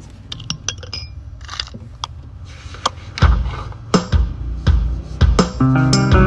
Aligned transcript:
سلام 0.00 0.10
به 6.12 6.23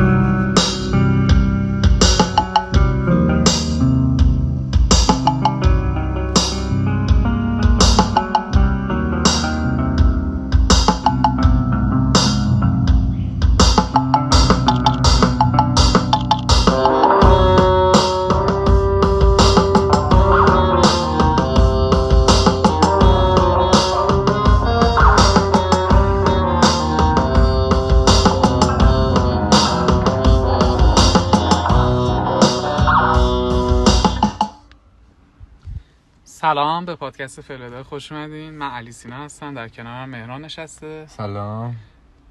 پادکست 36.98 37.42
فلودا. 37.42 37.84
خوش 37.84 38.12
اومدین. 38.12 38.50
من 38.50 38.70
علی 38.72 38.92
سینا 38.92 39.16
هستم. 39.26 39.54
در 39.54 39.68
کنارم 39.68 40.10
مهران 40.10 40.46
نشسته. 40.46 41.06
سلام. 41.10 41.76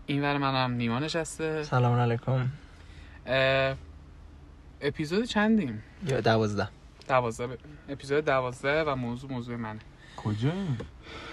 این 0.06 0.22
ور 0.22 0.38
منم 0.38 0.70
نیما 0.72 0.98
نشسته. 0.98 1.62
سلام 1.62 1.98
علیکم. 1.98 2.48
اپیزود 4.80 5.24
چندیم؟ 5.24 5.82
یا 6.06 6.20
دوازده. 6.20 6.68
دوازده. 7.08 7.46
ب- 7.46 7.58
اپیزود 7.88 8.24
دوازده 8.24 8.84
و 8.84 8.94
موضوع 8.94 9.30
موضوع 9.30 9.56
منه. 9.56 9.80
کجا؟ 10.16 10.52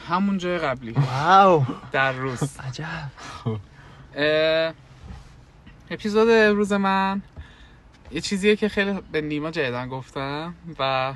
همون 0.08 0.38
جای 0.38 0.58
قبلی. 0.58 0.92
واو. 0.92 1.66
در 1.92 2.12
روز. 2.12 2.59
عجب. 2.59 3.12
اه، 4.16 4.73
اپیزود 5.92 6.30
روز 6.30 6.73
من 6.73 7.22
یه 8.11 8.22
چیزیه 8.22 8.56
که 8.56 8.70
خیلی 8.70 9.00
به 9.11 9.22
نیما 9.22 9.52
جدیدن 9.52 9.88
گفتم 9.89 10.56
و 10.80 11.14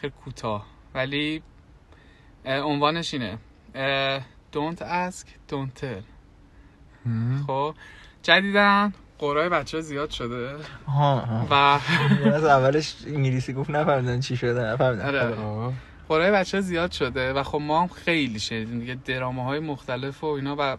خیلی 0.00 0.12
کوتاه. 0.24 0.66
ولی 0.94 1.42
عنوانش 2.46 3.14
اینه. 3.14 3.38
Don't 4.52 4.80
ask, 4.80 5.26
don't 5.50 5.80
tell. 5.80 6.04
خب 7.46 7.74
جدیدن 8.22 8.92
قرای 9.18 9.48
بچه 9.48 9.80
زیاد 9.80 10.10
شده. 10.10 10.56
ها 10.86 11.20
ها. 11.20 11.46
و 11.50 11.54
از 12.28 12.44
اولش 12.44 12.94
انگلیسی 13.06 13.52
گفت 13.52 13.70
نفهمیدن 13.70 14.20
چی 14.20 14.36
شده 14.36 14.60
نفهمیدن. 14.60 15.06
آره. 15.06 15.36
خب. 15.36 15.72
قرای 16.08 16.30
بچه 16.30 16.60
زیاد 16.60 16.92
شده 16.92 17.32
و 17.32 17.42
خب 17.42 17.58
ما 17.58 17.80
هم 17.80 17.88
خیلی 17.88 18.38
شنیدیم 18.38 18.80
دیگه 18.80 18.94
درامه 19.04 19.44
های 19.44 19.60
مختلف 19.60 20.24
و 20.24 20.26
اینا 20.26 20.56
و 20.58 20.76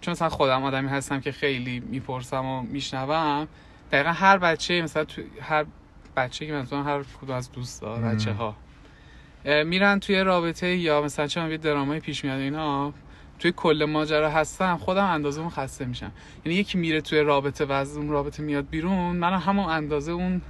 چون 0.00 0.12
مثلا 0.12 0.28
خودم 0.28 0.64
آدمی 0.64 0.88
هستم 0.88 1.20
که 1.20 1.32
خیلی 1.32 1.80
می‌پرسم 1.80 2.44
و 2.44 2.62
میشنوم 2.62 3.48
دقیقا 3.92 4.10
هر 4.10 4.38
بچه 4.38 4.82
مثلا 4.82 5.04
تو 5.04 5.22
هر 5.40 5.66
بچه 6.16 6.46
که 6.46 6.52
مثلا 6.52 6.82
هر 6.82 7.02
کدوم 7.22 7.36
از 7.36 7.52
دوستا 7.52 7.96
مم. 7.96 8.14
بچه 8.14 8.32
ها 8.32 8.56
میرن 9.44 10.00
توی 10.00 10.20
رابطه 10.20 10.76
یا 10.76 11.02
مثلا 11.02 11.26
چون 11.26 11.50
یه 11.50 11.56
درامای 11.56 12.00
پیش 12.00 12.24
میاد 12.24 12.38
اینا 12.40 12.92
توی 13.38 13.52
کل 13.56 13.84
ماجرا 13.88 14.30
هستم 14.30 14.76
خودم 14.76 15.04
اندازه 15.04 15.40
اون 15.40 15.50
خسته 15.50 15.84
میشم. 15.84 16.12
یعنی 16.44 16.58
یکی 16.58 16.78
میره 16.78 17.00
توی 17.00 17.20
رابطه 17.20 17.64
و 17.64 17.72
از 17.72 17.96
اون 17.96 18.08
رابطه 18.08 18.42
میاد 18.42 18.66
بیرون 18.70 19.16
من 19.16 19.32
همون 19.38 19.68
اندازه 19.68 20.12
اون 20.12 20.42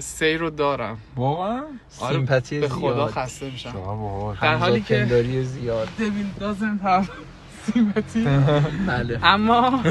سیر 0.00 0.38
رو 0.38 0.50
دارم. 0.50 0.98
واقعا؟ 1.16 1.62
آره، 2.00 2.12
سیمپاتی 2.12 2.60
به 2.60 2.68
خدا 2.68 2.94
زیاد. 2.94 3.10
خسته 3.10 3.50
میشم. 3.50 3.72
در 4.42 4.54
حالی 4.54 4.80
که- 4.80 5.42
زیاد. 5.44 5.88
devil 5.98 6.42
doesn't 6.42 6.84
have 6.86 7.06
sympathy 7.70 8.18
بله. 8.86 9.20
اما 9.22 9.82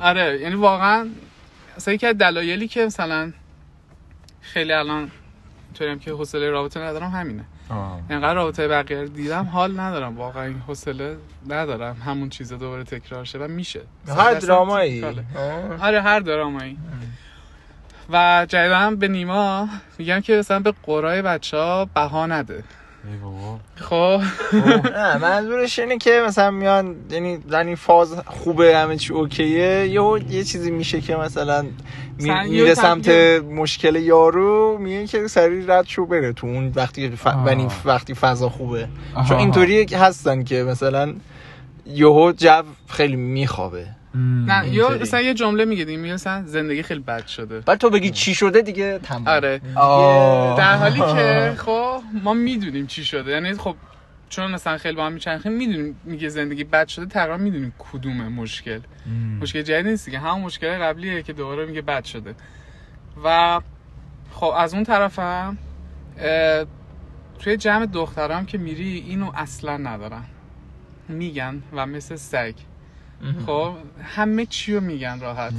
آره 0.00 0.38
یعنی 0.40 0.54
واقعا 0.54 1.08
مثلا 1.76 1.94
یکی 1.94 2.06
از 2.06 2.18
دلایلی 2.18 2.68
که 2.68 2.84
مثلا 2.86 3.32
خیلی 4.40 4.72
الان 4.72 5.10
اینطوریم 5.84 5.98
که 5.98 6.10
حوصله 6.10 6.50
رابطه 6.50 6.80
ندارم 6.80 7.10
همینه. 7.10 7.44
آه. 7.70 8.00
اینقدر 8.10 8.34
رابطه 8.34 8.68
بقیه 8.68 9.00
رو 9.00 9.08
دیدم 9.08 9.44
حال 9.44 9.80
ندارم. 9.80 10.16
واقعا 10.16 10.42
این 10.42 10.62
حوصله 10.66 11.16
ندارم. 11.48 11.96
همون 12.06 12.28
چیزا 12.28 12.56
دوباره 12.56 12.84
تکرار 12.84 13.24
شه 13.24 13.38
و 13.38 13.48
میشه. 13.48 13.80
هر 14.08 14.34
درامایی. 14.34 15.04
آره 15.80 16.02
هر 16.02 16.20
درامایی. 16.20 16.78
و 18.10 18.46
جدیدا 18.48 18.90
به 18.90 19.08
نیما 19.08 19.68
میگم 19.98 20.20
که 20.20 20.36
مثلا 20.36 20.60
به 20.60 20.74
قرای 20.82 21.22
بچه 21.22 21.56
ها 21.56 21.84
بها 21.84 22.26
نده. 22.26 22.64
خب. 23.76 24.20
نه 24.94 25.18
منظورش 25.18 25.78
اینه 25.78 25.98
که 25.98 26.22
مثلا 26.26 26.50
میان 26.50 26.96
یعنی 27.10 27.38
در 27.38 27.64
این 27.64 27.76
فاز 27.76 28.14
خوبه 28.26 28.78
همه 28.78 28.96
چی 28.96 29.12
اوکیه. 29.12 29.86
یه 29.86 30.24
یه 30.30 30.44
چیزی 30.44 30.70
میشه 30.70 31.00
که 31.00 31.16
مثلا 31.16 31.66
میره 32.18 32.74
سمت 32.74 33.08
مشکل 33.50 33.96
یارو 33.96 34.78
میگه 34.78 35.06
که 35.06 35.28
سریع 35.28 35.64
رد 35.68 35.86
شو 35.86 36.06
بره 36.06 36.32
تو 36.32 36.46
اون 36.46 36.72
وقتی 36.74 37.10
ف... 37.10 37.26
یعنی 37.46 37.68
وقتی 37.84 38.14
فضا 38.14 38.48
خوبه. 38.48 38.88
چون 39.28 39.36
اینطوری 39.36 39.94
هستن 39.94 40.44
که 40.44 40.62
مثلا 40.62 41.14
یهو 41.86 42.32
جو 42.32 42.62
خیلی 42.88 43.16
میخوابه. 43.16 43.86
نه 44.46 44.68
یا. 44.68 44.98
مثلا 45.00 45.20
یه 45.20 45.34
جمله 45.34 45.64
میگه 45.64 45.84
دیگه 45.84 45.98
میگه 45.98 46.14
مثلا 46.14 46.42
زندگی 46.46 46.82
خیلی 46.82 47.00
بد 47.00 47.26
شده. 47.26 47.60
بعد 47.60 47.78
تو 47.78 47.90
بگی 47.90 48.10
چی 48.10 48.34
شده 48.34 48.62
دیگه؟ 48.62 48.98
تمام. 48.98 49.28
آره. 49.28 49.60
در 50.58 50.76
حالی 50.76 51.00
که 51.00 51.54
خب 51.58 52.02
ما 52.22 52.34
می‌دونیم 52.34 52.86
چی 52.86 53.04
شده. 53.04 53.30
یعنی 53.30 53.54
خب 53.54 53.76
چون 54.28 54.50
مثلا 54.50 54.78
خیلی 54.78 54.96
با 54.96 55.06
هم 55.06 55.12
میچرخیم 55.12 55.52
می‌دونیم 55.52 56.00
میگه 56.04 56.28
زندگی 56.28 56.64
بد 56.64 56.88
شده 56.88 57.06
تقریبا 57.06 57.36
می‌دونیم 57.36 57.74
کدومه 57.78 58.28
مشکل. 58.28 58.80
مم. 59.06 59.38
مشکل 59.42 59.62
جدید 59.62 59.86
نیست 59.86 60.04
دیگه. 60.06 60.18
همون 60.18 60.42
مشکل 60.42 60.78
قبلیه 60.78 61.22
که 61.22 61.32
دوباره 61.32 61.66
میگه 61.66 61.82
بد 61.82 62.04
شده. 62.04 62.34
و 63.24 63.60
خب 64.32 64.52
از 64.56 64.74
اون 64.74 64.84
طرفم 64.84 65.58
توی 67.38 67.56
جمع 67.56 67.86
دخترام 67.86 68.46
که 68.46 68.58
میری 68.58 69.04
اینو 69.08 69.32
اصلا 69.34 69.76
ندارن. 69.76 70.24
میگن 71.08 71.62
و 71.72 71.86
مثل 71.86 72.16
سگ. 72.16 72.54
خب 73.46 73.74
همه 74.02 74.46
چی 74.46 74.74
رو 74.74 74.80
میگن 74.80 75.20
راحت. 75.20 75.52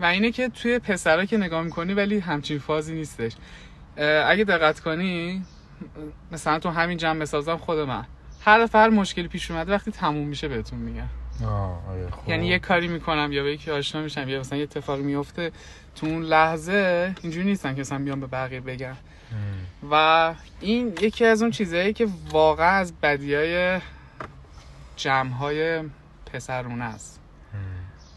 و 0.00 0.04
اینه 0.04 0.30
که 0.32 0.48
توی 0.48 0.78
پسرا 0.78 1.24
که 1.24 1.36
نگاه 1.36 1.62
می‌کنی 1.62 1.94
ولی 1.94 2.18
همچین 2.18 2.58
فازی 2.58 2.94
نیستش. 2.94 3.32
اگه 4.26 4.44
دقت 4.44 4.80
کنی 4.80 5.42
مثلا 6.32 6.58
تو 6.58 6.68
همین 6.68 6.98
جمع 6.98 7.18
بسازم 7.18 7.56
خود 7.56 7.78
من. 7.78 8.04
هر 8.44 8.60
دفعه 8.62 8.82
هر 8.82 8.88
مشکلی 8.88 9.28
پیش 9.28 9.50
اومده 9.50 9.72
وقتی 9.72 9.90
تموم 9.90 10.28
میشه 10.28 10.48
بهتون 10.48 10.78
میگم. 10.78 11.08
آه، 11.44 11.88
آره، 11.88 12.10
خب. 12.10 12.28
یعنی 12.28 12.46
یه 12.46 12.58
کاری 12.58 12.88
می‌کنم 12.88 13.32
یا 13.32 13.42
به 13.42 13.52
یکی 13.52 13.70
آشنا 13.70 14.02
میشم 14.02 14.28
یا 14.28 14.40
مثلا 14.40 14.58
یه 14.58 14.64
اتفاقی 14.64 15.02
میفته 15.02 15.52
تو 15.96 16.06
اون 16.06 16.22
لحظه 16.22 17.14
اینجوری 17.22 17.46
نیستن 17.46 17.74
که 17.74 17.80
مثلا 17.80 17.98
بیام 17.98 18.20
به 18.20 18.26
بقیه 18.26 18.60
بگم. 18.60 18.96
و 19.90 20.34
این 20.60 20.92
یکی 21.00 21.24
از 21.24 21.42
اون 21.42 21.50
چیزهایی 21.50 21.92
که 21.92 22.08
واقعا 22.30 22.70
از 22.70 22.92
بدیای 23.02 23.80
جمعهای 24.96 25.82
پسرونه 26.32 26.84
است. 26.84 27.20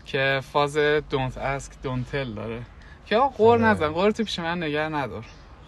که 0.06 0.42
فاز 0.52 0.78
don't 0.78 1.36
ask 1.36 1.72
don't 1.84 2.14
tell 2.14 2.36
داره 2.36 2.62
که 3.06 3.18
آقا 3.18 3.28
قور 3.28 3.58
آره. 3.58 3.66
نزن 3.66 3.88
قور 3.88 4.12
تو 4.12 4.24
پیش 4.24 4.40
من 4.40 4.58
نگه 4.58 4.80
ندار 4.80 5.26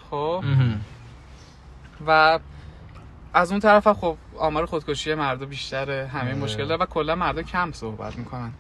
خب. 0.10 0.44
و 2.08 2.40
از 3.34 3.52
اون 3.52 3.60
طرف 3.60 3.88
خب 3.88 4.18
آمار 4.38 4.66
خودکشی 4.66 5.14
مردا 5.14 5.46
بیشتره 5.46 6.08
همه 6.08 6.22
آره. 6.22 6.36
مشکل 6.36 6.66
داره 6.66 6.84
و 6.84 6.86
کلا 6.86 7.16
مردا 7.16 7.42
کم 7.42 7.72
صحبت 7.72 8.16
می‌کنن 8.18 8.52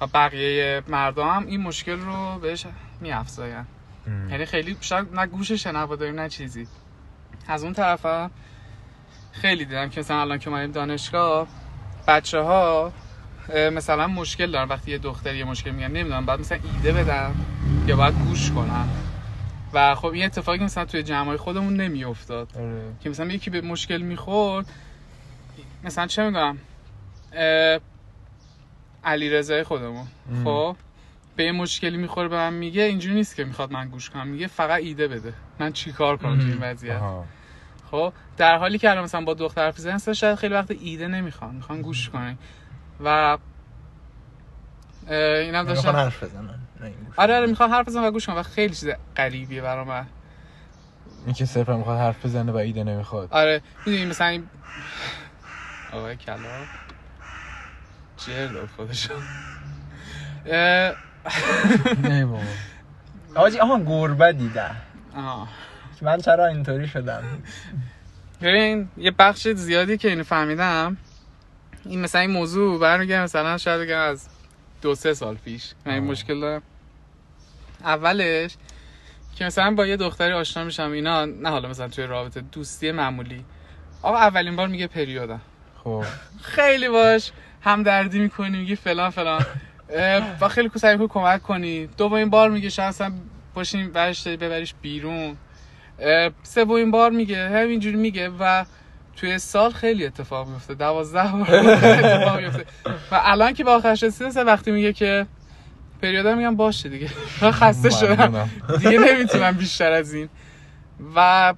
و 0.00 0.06
بقیه 0.06 0.82
مردا 0.88 1.26
هم 1.26 1.46
این 1.46 1.60
مشکل 1.60 2.00
رو 2.00 2.38
بهش 2.38 2.66
میافزاین. 3.00 3.66
یعنی 4.30 4.44
خیلی 4.44 4.76
شاید 4.80 5.14
نه 5.14 5.26
گوش 5.26 5.52
شنوا 5.52 5.96
داریم 5.96 6.20
نه 6.20 6.28
چیزی 6.28 6.66
از 7.48 7.64
اون 7.64 7.72
طرف 7.72 8.06
هم 8.06 8.30
خیلی 9.32 9.64
دیدم 9.64 9.88
که 9.88 10.00
مثلا 10.00 10.20
الان 10.20 10.38
که 10.38 10.50
اومدیم 10.50 10.72
دانشگاه 10.72 11.46
بچه 12.06 12.40
ها 12.40 12.92
مثلا 13.72 14.06
مشکل 14.06 14.50
دارن. 14.50 14.68
وقتی 14.68 14.90
یه 14.90 14.98
دختر 14.98 15.34
یه 15.34 15.44
مشکل 15.44 15.70
میگن 15.70 15.90
نمی‌دونم 15.90 16.26
بعد 16.26 16.40
مثلا 16.40 16.58
ایده 16.74 16.92
بدم 16.92 17.34
یا 17.86 17.96
باید 17.96 18.14
گوش 18.14 18.50
کنم 18.50 18.88
و 19.72 19.94
خب 19.94 20.06
این 20.06 20.24
اتفاقی 20.24 20.58
مثلا 20.58 20.84
توی 20.84 21.02
جمعای 21.02 21.36
خودمون 21.36 21.76
نمیافتاد. 21.76 22.48
آره. 22.56 22.82
که 23.00 23.10
مثلا 23.10 23.26
یکی 23.26 23.50
به 23.50 23.60
مشکل 23.60 23.98
می‌خورد 24.02 24.66
مثلا 25.84 26.06
چه 26.06 26.24
می‌دونم 26.24 26.58
علی 29.04 29.30
رضای 29.30 29.62
خودمون. 29.62 30.06
خب 30.44 30.76
به 31.36 31.44
یه 31.44 31.52
مشکلی 31.52 31.96
می‌خوره 31.96 32.28
به 32.28 32.36
من 32.36 32.52
میگه 32.52 32.82
اینجوری 32.82 33.14
نیست 33.14 33.36
که 33.36 33.44
می‌خواد 33.44 33.72
من 33.72 33.88
گوش 33.88 34.10
کنم. 34.10 34.26
میگه 34.26 34.46
فقط 34.46 34.82
ایده 34.82 35.08
بده. 35.08 35.32
من 35.58 35.72
چیکار 35.72 36.16
کنم 36.16 36.38
تو 36.38 36.46
این 36.46 36.58
وضعیت. 36.60 37.00
خب 37.92 38.12
در 38.36 38.58
حالی 38.58 38.78
که 38.78 38.90
الان 38.90 39.04
مثلا 39.04 39.20
با 39.20 39.34
دختر 39.34 39.64
حرف 39.64 39.78
زدن 39.78 40.12
شاید 40.12 40.34
خیلی 40.34 40.54
وقت 40.54 40.70
ایده 40.70 41.08
نمی‌خوان 41.08 41.54
می‌خوان 41.54 41.82
گوش 41.82 42.08
کنن. 42.10 42.38
و 43.04 43.38
اینم 45.08 45.48
می‌خوان 45.48 45.64
داشتم 45.64 45.96
حرف 45.96 46.22
بزنن 46.22 46.58
نه 46.80 46.86
این 46.86 46.94
گوش. 47.06 47.18
آره 47.18 47.36
آره 47.36 47.46
می‌خوام 47.46 47.70
حرف 47.70 47.88
بزنم 47.88 48.04
و 48.04 48.10
گوش 48.10 48.26
کنم 48.26 48.36
و 48.36 48.42
خیلی 48.42 48.74
چیز 48.74 48.90
غریبیه 49.16 49.62
برا 49.62 49.84
من 49.84 50.06
این 51.26 51.34
که 51.34 51.44
صرفا 51.44 51.76
می‌خواد 51.76 51.98
حرف 51.98 52.26
بزنه 52.26 52.52
و 52.52 52.56
ایده 52.56 52.84
نمی‌خواد. 52.84 53.28
آره 53.32 53.62
می‌دونی 53.86 54.06
مثلا 54.06 54.26
این 54.26 54.48
آقای 55.92 56.16
کلا 56.16 56.36
جر 58.16 58.46
داد 58.46 58.68
خودشو. 58.76 59.14
اه، 60.46 60.94
نه 62.02 62.26
بابا. 62.26 62.42
آجی 63.46 63.58
آها 63.58 63.80
گربه 63.80 64.32
دیدم 64.32 64.76
آه. 65.16 65.48
من 66.02 66.20
چرا 66.20 66.46
اینطوری 66.46 66.88
شدم؟ 66.88 67.24
ببین 68.40 68.88
یه 68.96 69.10
بخش 69.10 69.48
زیادی 69.48 69.98
که 69.98 70.08
اینو 70.08 70.24
فهمیدم 70.24 70.96
این 71.84 72.00
مثلا 72.00 72.20
این 72.20 72.30
موضوع 72.30 72.80
برمیگرده 72.80 73.22
مثلا 73.22 73.58
شاید 73.58 73.80
بگم 73.80 73.98
از 73.98 74.28
دو 74.82 74.94
سه 74.94 75.14
سال 75.14 75.34
پیش. 75.34 75.72
من 75.86 75.92
این 75.92 76.02
آه. 76.04 76.10
مشکل 76.10 76.40
دارم 76.40 76.62
اولش 77.84 78.56
که 79.36 79.44
مثلا 79.44 79.70
با 79.70 79.86
یه 79.86 79.96
دختری 79.96 80.32
آشنا 80.32 80.64
میشم 80.64 80.90
اینا 80.90 81.24
نه 81.24 81.48
حالا 81.48 81.68
مثلا 81.68 81.88
توی 81.88 82.04
رابطه 82.06 82.40
دوستی 82.40 82.92
معمولی. 82.92 83.44
آقا 84.02 84.16
اولین 84.16 84.56
بار 84.56 84.68
میگه 84.68 84.86
پریودم 84.86 85.40
خب. 85.84 86.04
خیلی 86.42 86.88
باش 86.88 87.32
هم 87.62 87.82
دردی 87.82 88.18
می‌کنی 88.18 88.58
میگی 88.58 88.76
فلان 88.76 89.10
فلان. 89.10 89.46
و 90.40 90.48
خیلی 90.48 90.70
سعی 90.74 90.92
می‌کنی 90.96 91.08
کمک 91.08 91.42
کنی. 91.42 91.86
دومین 91.86 92.30
بار 92.30 92.50
میگه 92.50 92.68
شاید 92.68 92.88
اصلا 92.88 93.12
باشیم 93.54 93.92
برش 93.92 94.28
ببریش 94.28 94.74
بیرون. 94.82 95.36
سومین 96.42 96.90
بار 96.90 97.10
میگه 97.10 97.48
همینجوری 97.48 97.96
میگه 97.96 98.28
و 98.40 98.64
توی 99.16 99.38
سال 99.38 99.70
خیلی 99.72 100.06
اتفاق 100.06 100.48
میفته 100.48 100.74
دوازده 100.74 101.32
بار 101.32 101.50
اتفاق 101.54 102.40
میفته. 102.40 102.64
و 103.10 103.20
الان 103.22 103.52
که 103.52 103.64
با 103.64 103.74
آخرش 103.76 104.02
رسیده 104.02 104.26
مثلا 104.26 104.44
وقتی 104.44 104.70
میگه 104.70 104.92
که 104.92 105.26
پریودا 106.02 106.34
میگم 106.34 106.56
باشه 106.56 106.88
دیگه. 106.88 107.10
من 107.42 107.50
خسته 107.50 107.90
شدم. 107.90 108.50
دیگه 108.78 108.98
نمی‌تونم 108.98 109.52
بیشتر 109.52 109.92
از 109.92 110.14
این. 110.14 110.28
و 111.16 111.54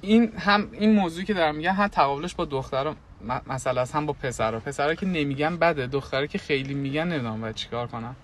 این 0.00 0.32
هم 0.38 0.68
این 0.72 0.92
موضوعی 0.92 1.24
که 1.26 1.34
دارم 1.34 1.54
میگم 1.54 1.72
هم 1.72 1.88
تقابلش 1.88 2.34
با 2.34 2.44
دخترها 2.44 2.94
م- 3.28 3.40
مسئله 3.46 3.80
است 3.80 3.94
هم 3.94 4.06
با 4.06 4.12
پسرها 4.12 4.60
پسرها 4.60 4.94
که 4.94 5.06
نمیگن 5.06 5.56
بده 5.56 5.86
دخترها 5.86 6.26
که 6.26 6.38
خیلی 6.38 6.74
میگن 6.74 7.08
نمی‌دونم 7.08 7.40
باید 7.40 7.54
چیکار 7.54 7.86
کنم 7.86 8.16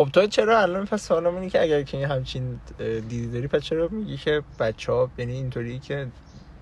خب 0.00 0.08
تو 0.12 0.26
چرا 0.26 0.60
الان 0.60 0.86
پس 0.86 1.08
سوالم 1.08 1.34
اینه 1.34 1.50
که 1.50 1.62
اگر 1.62 1.82
که 1.82 2.06
همچین 2.06 2.60
دیدی 2.78 3.26
داری 3.26 3.46
پس 3.46 3.62
چرا 3.62 3.88
میگی 3.88 4.16
که 4.16 4.42
بچه 4.58 4.92
ها 4.92 5.10
یعنی 5.18 5.32
اینطوری 5.32 5.78
که 5.78 6.06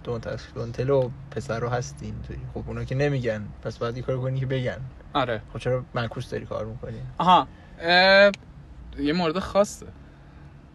دون 0.04 0.20
دونتل 0.54 0.90
و 0.90 1.10
پسر 1.30 1.60
رو 1.60 1.68
هستی 1.68 2.06
اینطوری؟ 2.06 2.40
خب 2.54 2.64
اونا 2.66 2.84
که 2.84 2.94
نمیگن 2.94 3.44
پس 3.62 3.78
باید 3.78 3.96
یه 3.96 4.02
کار 4.02 4.18
کنی 4.18 4.40
که 4.40 4.46
بگن. 4.46 4.78
آره. 5.14 5.42
خب 5.52 5.58
چرا 5.58 5.84
معکوس 5.94 6.30
داری 6.30 6.46
کار 6.46 6.64
می‌کنی؟ 6.64 6.98
آها. 7.18 7.48
اه، 7.80 8.32
یه 8.98 9.12
مورد 9.12 9.38
خاصه. 9.38 9.86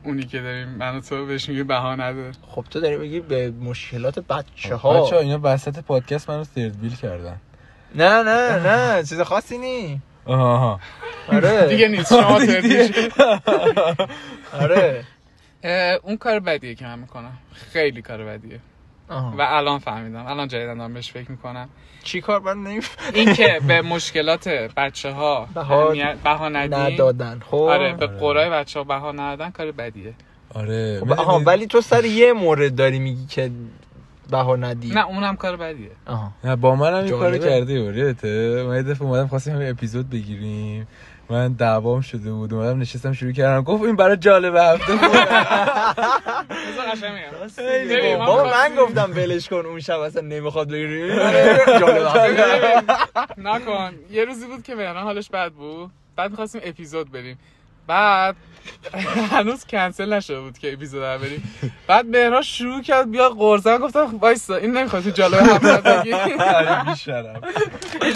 اونی 0.04 0.24
که 0.24 0.42
داریم 0.42 0.70
من 0.70 1.02
تو 1.02 1.26
بهش 1.26 1.50
میگه 1.50 1.64
بها 1.64 1.96
نده. 1.96 2.32
خب 2.48 2.66
تو 2.70 2.80
داری 2.80 2.98
میگی 2.98 3.20
به 3.20 3.52
مشکلات 3.52 4.20
بچه 4.20 4.76
ها 4.76 5.04
بچه 5.06 5.16
اینا 5.16 5.40
وسط 5.44 5.80
پادکست 5.80 6.30
منو 6.30 6.44
سردبیل 6.44 6.96
کردن. 6.96 7.38
نه 7.96 8.24
نه 8.24 8.60
نه. 8.68 9.04
چیز 9.04 9.22
خاصی 9.22 9.58
نی. 9.58 10.02
آها 10.26 10.80
آره 11.28 11.68
دیگه 11.68 11.88
نیست 11.88 12.10
شما 12.14 12.40
آره 14.62 15.04
اون 16.04 16.18
کار 16.18 16.40
بدیه 16.40 16.76
که 16.76 16.86
من 16.86 17.00
می‌کنم 17.00 17.38
خیلی 17.54 18.02
کار 18.02 18.24
بدیه. 18.24 18.60
آها. 19.10 19.34
و 19.38 19.42
الان 19.42 19.80
فهمیدم. 19.80 20.26
الان 20.26 20.48
جدیدن 20.48 20.78
دارم 20.78 20.94
بهش 20.94 21.12
فکر 21.12 21.32
می‌کنم. 21.32 21.70
چی 22.04 22.22
کار 22.22 22.40
من 22.40 22.64
نمیف... 22.64 22.96
این 23.14 23.34
که 23.34 23.60
به 23.68 23.82
مشکلات 23.82 24.48
بچه 24.48 25.12
ها 25.12 25.48
بها- 26.24 26.50
ندادن. 26.50 27.40
خب. 27.52 27.56
آره 27.56 27.94
به. 27.94 28.08
قرای 28.08 28.50
بچه 28.50 28.80
ها 28.80 28.84
بها 28.84 29.12
ندادن 29.12 29.50
کار 29.52 29.72
بدیه. 29.72 30.14
آره 30.56 31.00
خب 31.00 31.12
آها 31.12 31.40
ولی 31.40 31.68
تو 31.68 31.82
سر 31.82 32.06
یه 32.06 32.34
مورد 32.34 32.76
داری 32.76 33.00
میگی 33.00 33.26
که 33.26 33.52
بها 34.32 34.56
ندی 34.56 34.90
نه 34.90 35.08
اونم 35.08 35.36
کار 35.36 35.56
بدیه. 35.58 35.92
آها. 36.08 36.32
نه 36.44 36.56
با 36.56 36.76
من 36.76 36.94
هم 36.94 37.04
این 37.04 37.10
کارو 37.10 37.38
بود 37.38 37.70
یادته 37.70 38.64
من 38.68 38.76
یه 38.76 38.84
دفعه 38.84 39.08
اومدم 39.08 39.28
خواستیم 39.28 39.56
همین 39.56 39.70
اپیزود 39.70 40.10
بگیریم. 40.10 40.88
من 41.30 41.54
دعوام 41.54 42.02
شده 42.02 42.32
بود 42.32 42.54
اومدم 42.54 42.80
نشستم 42.80 43.14
شروع 43.14 43.32
کردم. 43.32 43.64
گفت 43.64 43.84
این 43.84 43.96
برای 43.96 44.18
جالب 44.18 44.56
هفته 44.56 44.94
بابا 48.18 48.44
من 48.44 48.76
گفتم 48.78 49.12
ولش 49.16 49.50
کن 49.50 49.66
اون 49.66 49.80
شب 49.80 50.00
اصلا 50.00 50.22
نمی‌خواد 50.22 50.68
بگیری. 50.68 51.16
جالب 51.80 52.08
نکن. 53.38 53.92
یه 54.12 54.26
روزی 54.26 54.46
بود 54.46 54.64
که 54.64 54.76
مهران 54.76 55.04
حالش 55.04 55.30
بد 55.30 55.52
بود. 55.52 55.92
بعد 56.16 56.32
می‌خواستیم 56.32 56.62
اپیزود 56.64 57.12
بریم 57.12 57.40
بعد 57.88 58.36
هنوز 59.32 59.66
کنسل 59.66 60.14
نشده 60.14 60.40
بود 60.42 60.58
که 60.58 60.74
اپیزود 60.74 61.04
رو 61.04 61.20
بریم 61.20 61.44
بعد 61.88 62.06
مهران 62.06 62.42
شروع 62.42 62.82
کرد 62.82 63.12
بیا 63.12 63.30
قرصن 63.30 63.78
گفتم 63.78 64.18
وایسا 64.22 64.56
این 64.56 64.78
نمی‌خواد 64.78 65.04
تو 65.04 65.10
جالب 65.10 65.34
هفت 65.34 65.64
بگی. 65.88 66.14
آره، 66.14 66.96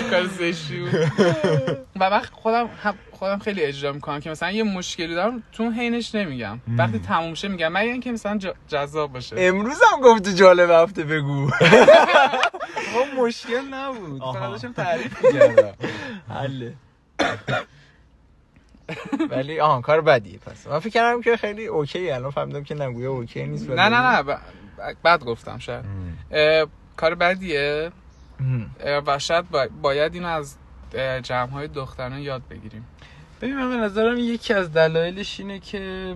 کار 0.10 0.26
زشتی 0.26 0.82
و 2.00 2.10
من 2.10 2.20
خودم 2.32 2.70
هم 2.84 2.96
خودم 3.12 3.40
خیلی 3.40 3.62
اجرا 3.64 3.92
می‌کنم 3.94 4.20
که 4.20 4.30
مثلا 4.30 4.52
یه 4.52 4.64
مشکلی 4.64 5.16
دارم 5.16 5.44
تو 5.52 5.70
حینش 5.72 6.16
نمیگم. 6.16 6.60
وقتی 6.78 7.00
تموم 7.00 7.34
شه 7.34 7.48
میگم 7.48 7.68
من 7.72 7.80
اینکه 7.82 8.12
مثلا 8.12 8.40
جذاب 8.68 9.14
باشه. 9.14 9.36
امروز 9.40 9.78
هم 9.94 10.02
گفت 10.02 10.36
جالب 10.36 10.70
هفته 10.70 11.04
بگو. 11.04 11.52
مشکل 13.20 13.62
نبود. 13.72 14.22
فقط 14.22 14.50
داشتم 14.52 14.74
تعریف 14.74 15.22
می‌کردم. 15.26 15.74
حله. 16.34 16.74
ولی 19.32 19.60
آها 19.60 19.82
کار 19.82 20.02
بدیه. 20.02 20.40
پس 20.40 20.68
من 20.68 20.80
فکر 20.80 20.90
کردم 20.90 21.22
که 21.22 21.38
خیلی 21.38 21.66
اوکی. 21.66 22.12
الان 22.12 22.32
فهمیدم 22.32 22.64
که 22.64 22.76
نگویا 22.76 23.12
اوکی 23.12 23.46
نیست 23.46 23.70
نه 23.70 23.90
نه 23.90 24.02
نه 24.02 24.24
ب- 24.24 24.40
بعد 25.04 25.24
گفتم 25.26 25.58
شاید. 25.58 25.86
کار 26.98 27.16
بدیه. 27.16 27.92
و 29.08 29.20
شاید 29.20 29.50
با- 29.50 29.68
باید 29.82 30.14
اینو 30.14 30.28
از 30.28 30.56
جمع 31.24 31.50
های 31.50 31.68
دختران 31.68 32.20
یاد 32.20 32.42
بگیریم. 32.50 32.86
ببین 33.42 33.56
من 33.56 33.70
به 33.70 33.76
نظرم 33.86 34.18
یکی 34.18 34.54
از 34.54 34.74
دلایلش 34.74 35.40
اینه 35.40 35.60
که 35.60 36.16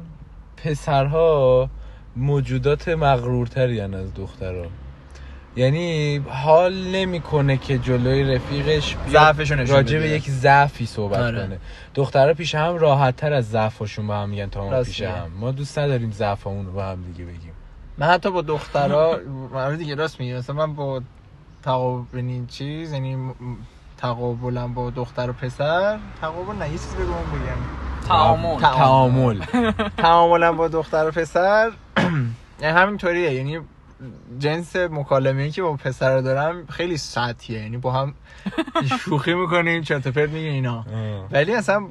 پسرها 0.65 1.69
موجودات 2.15 2.89
مغرورتری 2.89 3.81
از 3.81 4.13
دخترها. 4.13 4.65
یعنی 5.55 6.17
حال 6.17 6.73
نمی‌کنه 6.73 7.57
که 7.57 7.77
جلوی 7.77 8.35
رفیقش 8.35 8.95
بیاد. 8.95 9.09
ضعفشو 9.09 9.55
نشون 9.55 9.75
راجع 9.75 9.99
به. 9.99 10.09
یک 10.09 10.29
ضعفی 10.29 10.85
صحبت 10.85 11.19
آره. 11.19 11.45
کنه. 11.45 11.57
دخترها 11.95 12.33
پیش 12.33 12.55
هم 12.55 12.77
راحت 12.77 13.15
تر 13.15 13.33
از 13.33 13.49
ضعفشون 13.49 14.07
با 14.07 14.15
هم 14.17 14.29
میگن 14.29 14.49
تا 14.49 14.69
ما 14.69 14.83
پیش. 14.83 15.01
هم. 15.01 15.31
ما 15.39 15.51
دوست 15.51 15.79
نداریم 15.79 16.11
ضعفمون 16.11 16.65
رو 16.65 16.71
با 16.71 16.85
هم 16.85 17.03
دیگه 17.03 17.25
بگیم. 17.25 17.53
من 17.97 18.07
حتی 18.07 18.31
با 18.31 18.41
دخترها 18.41 19.17
من 19.53 19.75
دیگه 19.75 19.95
راست 19.95 20.19
میگه 20.19 20.37
مثلا 20.37 20.55
من 20.55 20.73
با 20.73 21.01
تقابل 21.63 22.17
یعنی 22.17 22.45
چیز 22.49 22.93
یعنی 22.93 23.17
تقابلم 23.97 24.73
با 24.73 24.89
دختر 24.89 25.29
و 25.29 25.33
پسر 25.33 25.99
تقابل 26.21 26.55
نه 26.55 26.65
یه 26.65 26.71
چیز 26.71 26.95
بگم. 26.95 27.05
بگم 27.05 28.07
تعامل. 28.07 28.59
تعامل. 28.59 29.39
تعاملم 29.97 30.57
با 30.57 30.67
دختر 30.67 31.07
و 31.07 31.11
پسر 31.11 31.71
یعنی 32.61 32.77
همینطوریه. 32.77 33.33
یعنی 33.33 33.59
جنس 34.39 34.75
مکالمه 34.75 35.49
که 35.49 35.61
با 35.61 35.73
پسر 35.73 36.17
دارم 36.17 36.65
خیلی 36.67 36.97
سطحیه 36.97 37.59
یعنی 37.59 37.77
با 37.77 37.91
هم 37.91 38.13
شوخی 39.05 39.33
می‌کنیم 39.33 39.81
چرت 39.81 40.07
و 40.07 40.11
پرت 40.11 40.29
میگیم 40.29 40.53
اینا. 40.53 40.85
ولی 41.31 41.55
اصلا 41.55 41.87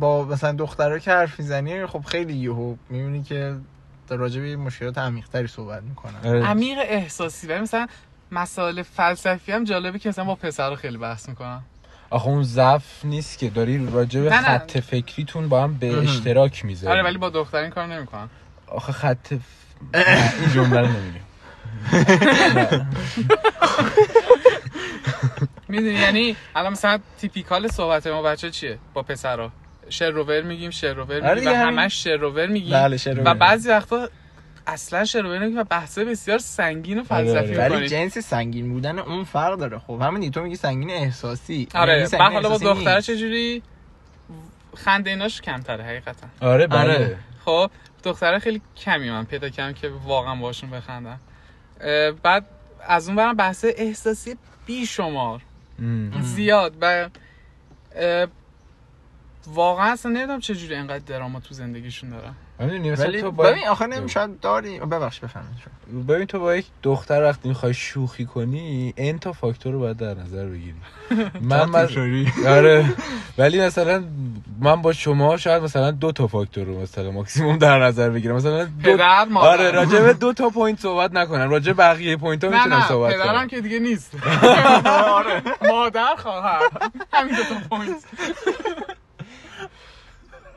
با 0.00 0.24
مثلا 0.24 0.52
دخترها 0.52 0.98
که 0.98 1.10
حرف 1.10 1.38
می‌زنی 1.38 1.86
خب 1.86 2.02
خیلی 2.06 2.32
یهو 2.32 2.74
می‌بینی 2.90 3.22
که 3.22 3.56
در 4.08 4.16
راجع 4.16 4.40
به 4.40 4.56
مشکلات 4.56 4.98
عمیق‌تری 4.98 5.46
صحبت 5.46 5.82
می‌کنن 5.82 6.14
آره. 6.24 6.46
عمیق 6.46 6.78
احساسی 6.82 7.46
ولی 7.46 7.60
مثلا 7.60 7.86
مسائل 8.32 8.82
فلسفی 8.82 9.52
هم 9.52 9.64
جالبه 9.64 9.98
که 9.98 10.08
مثلا 10.08 10.24
با 10.24 10.34
پسر 10.34 10.74
خیلی 10.74 10.96
بحث 10.96 11.28
می‌کنم 11.28 11.62
آخه 12.10 12.28
اون 12.28 12.42
ضعف 12.42 13.04
نیست 13.04 13.38
که 13.38 13.50
داری 13.50 13.86
راجع 13.86 14.20
به. 14.20 14.30
خط 14.30 14.78
فکریتون 14.78 15.48
با 15.48 15.62
هم 15.62 15.74
به. 15.74 15.98
اشتراک 15.98 16.64
می‌ذاری 16.64 16.92
آره 16.92 17.02
ولی 17.02 17.18
با 17.18 17.30
دختر 17.30 17.58
این 17.58 17.70
کار 17.70 17.86
نمی‌کنم 17.86 18.30
آخه 18.66 18.92
خط 18.92 19.32
این 19.32 20.48
جمله 20.54 20.80
رو 20.80 20.86
نمیگم 20.86 21.21
می‌دونی 25.68 25.94
یعنی 25.94 26.36
الان 26.54 26.72
مثلا 26.72 26.98
تیپیکال 27.18 27.68
صحبت 27.68 28.06
ما 28.06 28.22
بچه 28.22 28.50
چیه 28.50 28.78
با 28.94 29.02
پسرا 29.02 29.52
شروور 29.88 30.42
میگیم 30.42 30.70
شروور 30.70 31.24
آره 31.24 31.34
میگیم 31.34 31.52
و 31.52 31.54
همین. 31.54 31.78
همش 31.78 32.04
شروور 32.04 32.46
میگیم 32.46 32.72
بله. 32.72 33.22
و 33.24 33.34
بعضی 33.34 33.68
وقتا 33.68 34.08
اصلا 34.66 35.04
شروور 35.04 35.38
نمیگیم 35.38 35.58
و 35.58 35.64
بحثه 35.64 36.04
بسیار 36.04 36.38
سنگین 36.38 36.98
و 36.98 37.04
آره، 37.10 37.24
فلسفی 37.24 37.56
آره. 37.56 37.76
ولی 37.76 37.88
جنس 37.88 38.18
سنگین 38.18 38.72
بودن 38.72 38.98
اون 38.98 39.24
فرق 39.24 39.58
داره 39.58 39.78
خب 39.78 40.00
همین 40.02 40.30
تو 40.30 40.42
میگی 40.42 40.56
سنگین 40.56 40.90
احساسی 40.90 41.68
آره 41.74 41.92
یعنی 41.98 42.08
بعد 42.08 42.32
حالا 42.32 42.48
با 42.48 42.58
دختر. 42.58 43.00
چجوری 43.00 43.62
خنده 44.76 45.10
ایناش 45.10 45.40
کمتره 45.40 45.84
حقیقتا 45.84 46.26
آره 46.40 46.66
بله 46.66 46.94
آره. 46.94 47.18
خب 47.44 47.70
دختره 48.04 48.38
خیلی 48.38 48.60
کمی 48.76 49.10
من 49.10 49.24
پیدا 49.24 49.48
کردم 49.48 49.72
که 49.72 49.90
واقعا 50.04 50.34
باشون 50.34 50.70
بخندم 50.70 51.20
بعد 52.22 52.44
از 52.80 53.08
اون 53.08 53.16
برم 53.16 53.36
بحث 53.36 53.64
احساسی 53.68 54.36
بیشمار. 54.66 55.42
زیاد. 56.22 56.76
و 56.80 57.08
واقعا 59.46 59.92
اصلا 59.92 60.12
نمی‌دونم 60.12 60.40
چجوری 60.40 60.74
انقدر 60.74 61.04
دراما 61.04 61.40
تو 61.40 61.54
زندگیشون 61.54 62.10
دارن 62.10 62.34
می‌دونی 62.64 62.90
مثلا 62.90 63.06
ولی 63.06 63.20
تو 63.20 63.30
با 63.30 63.44
ببین 63.44 63.68
آخه 63.68 63.86
نمی‌شد 63.86 64.40
داری. 64.40 64.80
ببخش 64.80 65.20
بفهمید 65.20 65.48
ببین 66.08 66.26
تو 66.26 66.38
با 66.38 66.56
یک 66.56 66.66
دختر 66.82 67.22
وقتی 67.22 67.48
می‌خوای 67.48 67.74
شوخی 67.74 68.24
کنی 68.24 68.94
این 68.96 69.18
تا 69.18 69.32
فاکتور 69.32 69.72
رو 69.72 69.78
باید 69.78 69.96
در 69.96 70.14
نظر 70.14 70.46
بگیری. 70.46 70.74
من 71.40 71.64
من 71.64 71.88
آره. 72.46 72.84
ولی 73.38 73.60
مثلا 73.60 74.04
من 74.60 74.82
با 74.82 74.92
شما 74.92 75.36
شاید 75.36 75.62
مثلا 75.62 75.90
دو 75.90 76.12
تا 76.12 76.26
فاکتور 76.26 76.64
رو 76.64 76.80
مثلا 76.80 77.10
ماکسیموم 77.10 77.58
در 77.58 77.78
نظر 77.78 78.10
بگیرم. 78.10 78.36
مثلا 78.36 78.64
دو 78.64 79.02
آره 79.36 79.70
راجع 79.70 80.02
به 80.02 80.12
دو 80.12 80.32
تا 80.32 80.48
point 80.50 80.80
صحبت 80.80 81.12
نکنم. 81.12 81.50
راجع 81.50 81.72
بقیه 81.72 82.16
point 82.16 82.44
ها 82.44 82.50
می‌تونم 82.50 82.84
صحبت 82.88 83.14
پدرم 83.14 83.34
کنم 83.34 83.46
که 83.48 83.60
دیگه 83.60 83.78
نیست. 83.78 84.12
مادر 85.70 86.14
خواهر. 86.18 86.60
همین 87.12 87.34
دو 87.36 87.42
تا 87.42 87.54
point. 87.76 88.04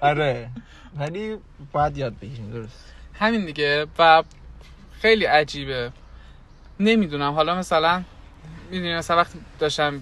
آره. 0.02 0.50
ولی 0.96 1.38
باید 1.72 1.98
یاد 1.98 2.20
بگیریم 2.20 2.52
درست. 2.52 2.94
همین 3.14 3.46
دیگه 3.46 3.88
و 4.00 4.24
خیلی 5.02 5.26
عجیبه. 5.26 5.92
نمی‌دونم 6.80 7.32
حالا 7.34 7.56
مثلا 7.56 8.04
می‌دونی 8.72 8.96
مثلا 8.96 9.18
وقتی 9.18 9.40
داشتم 9.60 10.02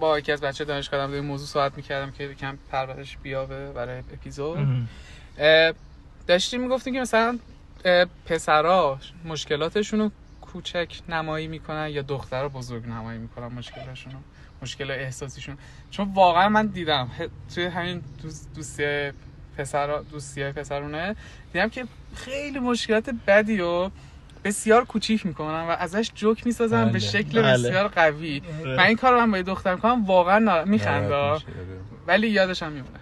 با 0.00 0.18
یکی 0.18 0.32
از 0.32 0.40
بچه 0.40 0.64
دانشگاه 0.64 1.06
در 1.06 1.14
این 1.14 1.24
موضوع 1.24 1.46
صحبت 1.46 1.76
می‌کردم 1.76 2.10
که 2.10 2.34
کم 2.34 2.58
پرورش 2.70 3.16
بیابه 3.16 3.72
برای 3.72 3.98
اپیزود. 3.98 4.58
داشتیم 6.26 6.60
می‌گفتیم 6.60 6.94
که 6.94 7.00
مثلا 7.00 7.38
پسرا 8.26 8.98
مشکلاتشون 9.24 10.00
رو 10.00 10.10
کوچک 10.40 11.00
نمایی 11.08 11.46
می‌کنن 11.46 11.88
یا 11.88 12.02
دخترها 12.02 12.48
بزرگ 12.48 12.86
نمایی 12.86 13.18
می‌کنن 13.18 13.46
مشکلاتشون 13.46 14.12
رو 14.12 14.18
مشکل 14.62 14.90
احساسیشون. 14.90 15.58
چون 15.90 16.12
واقعا 16.14 16.48
من 16.48 16.66
دیدم 16.66 17.10
توی 17.54 17.64
همین 17.64 18.02
دوست 18.22 18.54
دوستی 18.54 19.10
پسرا 19.58 20.02
دوستی 20.02 20.52
پسرونه 20.52 21.16
دیدم 21.52 21.68
که 21.68 21.84
خیلی 22.14 22.58
مشکلات 22.58 23.10
بدی 23.26 23.60
و 23.60 23.90
بسیار 24.44 24.84
کوچیک 24.84 25.26
می‌کنن 25.26 25.66
و 25.68 25.70
ازش 25.70 26.10
جوک 26.14 26.46
می‌سازن 26.46 26.84
به 26.84 26.90
بله. 26.90 26.98
شکل 26.98 27.42
بله. 27.42 27.68
بسیار 27.68 27.88
قوی 27.88 28.42
من 28.64 28.78
این 28.80 28.96
کار 28.96 29.12
رو 29.12 29.20
من 29.20 29.30
با 29.30 29.36
یه 29.36 29.42
دختر 29.42 29.76
کنم 29.76 30.04
واقعا. 30.04 30.64
میخنده 30.64 31.32
میشه، 31.32 31.46
ولی 32.06 32.28
یادش 32.28 32.62
هم 32.62 32.72
میمونه 32.72 32.98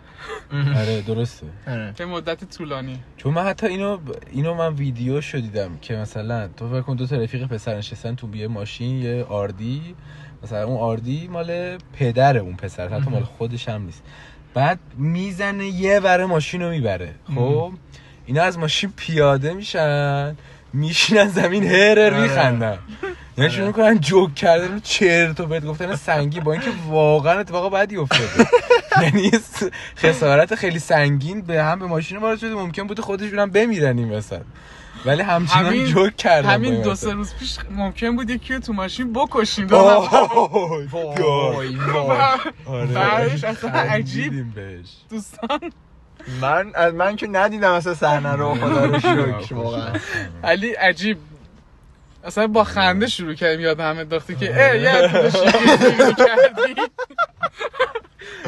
آره. 0.53 0.79
آره 0.81 1.03
درسته 1.03 1.47
آره. 1.67 1.95
به 1.99 2.07
مدت 2.07 2.57
طولانی 2.57 2.99
چون 3.17 3.35
من 3.35 3.43
حتی 3.43 3.67
اینو 3.67 3.99
اینو 4.31 4.55
من 4.55 4.75
ویدیو 4.75 5.21
شدیدم 5.21 5.79
که 5.79 5.97
مثلا 5.97 6.49
تو 6.49 6.69
فکر 6.69 6.81
کن 6.81 6.97
دو 6.97 7.07
تا 7.07 7.17
رفیق 7.17 7.47
پسر 7.47 7.77
نشستن 7.77 8.15
تو 8.15 8.37
یه 8.37 8.49
ماشین 8.49 9.03
یه 9.03 9.25
آردی 9.25 9.95
مثلا 10.43 10.65
اون 10.65 10.77
آردی 10.77 11.29
مال 11.29 11.79
پدر 11.93 12.39
اون 12.39 12.57
پسر 12.57 12.89
حتی 12.89 13.11
مال 13.11 13.25
خودش 13.25 13.69
هم 13.69 13.83
نیست 13.83 14.03
بعد 14.55 14.79
می‌زنه 14.99 15.67
یه 15.67 16.01
وره 16.01 16.27
ماشین 16.27 16.63
رو 16.63 16.71
می‌بره 16.71 17.15
خب؟ 17.35 17.73
اینا 18.27 18.43
از 18.43 18.59
ماشین 18.59 18.93
پیاده 18.97 19.53
میشن 19.53 20.37
میشینن 20.73 21.29
زمین 21.29 21.65
هرر 21.65 22.15
آره. 22.15 22.23
میخندن. 22.23 22.79
یعنی 23.39 23.51
شروع 23.51 23.67
می‌کنن 23.67 23.99
جوک 23.99 24.35
کردن 24.35 24.81
چرت 24.81 25.41
و 25.41 25.47
پرت 25.47 25.65
گفتن 25.65 25.97
سنگی 25.97 26.41
با 26.41 26.53
اینکه 26.53 26.71
واقعا 26.89 27.39
اتفاق 27.39 27.75
بدی 27.75 27.97
افتاده. 27.97 28.49
یعنی 29.03 29.31
خسارت 29.97 30.55
خیلی 30.55 30.79
سنگین 30.79 31.41
به 31.41 31.65
هم 31.65 31.79
به 31.79 31.87
ماشین 31.87 32.19
وارد 32.19 32.39
شده 32.39 32.55
ممکن 32.55 32.87
بود 32.87 33.01
خودشون 33.01 33.39
هم 33.39 33.51
بمیرن 33.51 33.99
این 33.99 34.11
وسط. 34.11 34.43
ولی 35.07 35.23
همچنان 35.23 35.67
همین- 35.67 35.87
جوک 35.87 36.17
کردن 36.17 36.49
با 36.49 36.55
همین 36.55 36.83
دو. 36.83 36.95
سه 36.95 37.13
روز 37.13 37.35
پیش 37.35 37.59
ممکن 37.71 38.17
بود 38.17 38.31
یکی 38.31 38.59
تو 38.61 38.73
ماشین 38.73 39.13
بکشیم. 39.13 39.67
وای 39.67 40.87
وای. 40.87 41.77
آره. 42.67 42.87
بعدش 42.87 43.45
اصلا 43.45 43.71
عجیب 43.71 44.33
دوستان. 45.11 45.61
من 46.41 46.71
از 46.75 46.95
من 46.95 47.17
که 47.17 47.27
ندیدم 47.27 47.73
اصلا 47.73 47.95
صحنه 47.95 48.33
رو 48.33 48.55
خدا 48.55 48.85
رو 48.85 48.99
شکر 49.01 49.55
واقعا. 49.55 49.93
علی 50.45 50.71
عجیب. 50.73 51.19
اصلا 52.25 52.47
با 52.47 52.65
خنده 52.65 53.07
شروع 53.07 53.35
کردیم 53.35 53.61
یاد 53.61 53.81
هم 53.81 53.99
انداختی 53.99 54.37
که 54.37 54.45
یه 54.45 55.09
تو 55.09 55.31
شروع 55.31 56.13
کردی. 56.13 56.75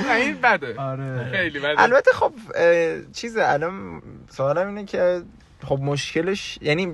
نه، 0.08 0.12
این 0.22 0.40
بده. 0.40 0.80
آره. 0.80 1.30
خیلی 1.30 1.58
بده. 1.58 1.80
البته 1.82 2.10
خب 2.12 2.32
چیزه 3.12 3.42
الان 3.44 4.02
سوالم 4.30 4.66
اینه 4.68 4.84
که 4.84 5.22
خب 5.64 5.80
مشکلش 5.82 6.58
یعنی 6.62 6.88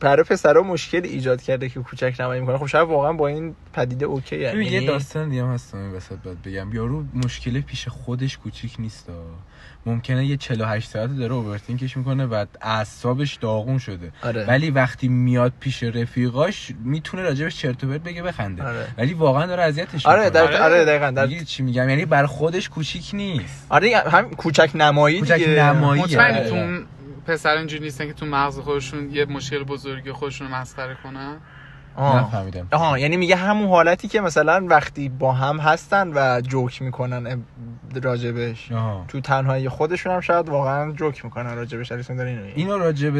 برای 0.00 0.24
پسرا 0.24 0.62
مشکل 0.62 1.00
ایجاد 1.04 1.42
کرده 1.42 1.68
که 1.68 1.80
کوچک 1.80 2.14
نمایی 2.20 2.40
می‌کنه 2.40 2.58
خب 2.58 2.66
شاید 2.66 2.88
واقعا 2.88 3.12
با 3.12 3.28
این 3.28 3.54
پدیده 3.72 4.06
اوکی 4.06 4.36
یعنی 4.36 4.64
یه 4.64 4.86
داستان 4.86 5.28
دیگه 5.28 5.42
هم 5.44 5.52
هستم 5.52 5.78
این 5.78 5.92
وسط 5.92 6.16
باید 6.24 6.42
بگم. 6.42 6.72
یارو 6.72 7.04
مشکل 7.14 7.60
پیش 7.60 7.88
خودش 7.88 8.38
کوچیک 8.38 8.76
نیست. 8.78 9.06
ممکنه 9.86 10.26
یه 10.26 10.36
48 10.36 10.90
ساعت 10.90 11.16
داره 11.16 11.34
اوورتینکش 11.34 11.96
می‌کنه 11.96 12.26
و 12.26 12.44
اعصابش 12.62 13.34
داغون 13.34 13.78
شده. 13.78 14.12
آره. 14.22 14.44
ولی 14.44 14.70
وقتی 14.70 15.08
میاد 15.08 15.52
پیش 15.60 15.82
رفیقاش 15.82 16.72
می‌تونه 16.84 17.22
راجبش 17.22 17.56
چرت 17.56 17.84
و 17.84 17.86
پرت 17.86 18.02
بگه 18.02 18.22
بخنده. 18.22 18.62
آره. 18.62 18.86
ولی 18.98 19.14
واقعا 19.14 19.46
داره 19.46 19.62
اذیتش 19.62 20.06
آره 20.06 20.24
می‌کنه. 20.24 20.30
در 20.30 20.42
آره. 20.42 20.58
آره 20.62 20.84
دقیقاً. 20.84 21.10
در 21.10 21.26
چی 21.44 21.62
میگم؟ 21.62 21.88
یعنی 21.88 22.04
بر 22.04 22.26
خودش 22.26 22.68
کوچیک 22.68 23.10
نیست. 23.12 23.66
آره 23.68 23.84
دیگه، 23.84 23.98
هم 23.98 24.30
کوچک 24.30 24.70
نمایی 24.74 25.20
کوچک 25.20 25.34
دیگه. 25.34 25.62
نمایی. 25.62 26.02
مطمئنی 26.02 26.38
آره. 26.38 26.50
تو 26.50 26.84
پسر 27.28 27.56
اینجوری 27.56 27.84
نیستن 27.84 28.06
که 28.06 28.12
تو 28.12 28.26
مغز 28.26 28.58
خودشون 28.58 29.10
یه 29.10 29.24
مشکل 29.24 29.62
بزرگی 29.62 30.12
خودشون 30.12 30.48
رو 30.48 30.54
مسخره 30.54 30.96
کنن؟ 31.02 31.36
آه. 31.96 32.24
نفهمیدم. 32.24 32.68
آها 32.72 32.98
یعنی 32.98 33.16
میگه 33.16 33.36
همون 33.36 33.68
حالتی 33.68 34.08
که 34.08 34.20
مثلا 34.20 34.66
وقتی 34.66 35.08
با 35.08 35.32
هم 35.32 35.58
هستن 35.58 36.12
و 36.14 36.40
جوک 36.40 36.82
می‌کنن 36.82 37.44
راجبش. 38.02 38.72
آها. 38.72 39.04
تو 39.08 39.20
تنهایی 39.20 39.68
خودشون 39.68 40.12
هم 40.12 40.20
شاید 40.20 40.48
واقعا 40.48 40.92
جوک 40.92 41.24
می‌کنن 41.24 41.54
راجبش. 41.54 41.92
علیسون 41.92 42.16
داره 42.16 42.30
اینو. 42.30 42.42
اینو 42.54 42.78
راجع 42.78 43.10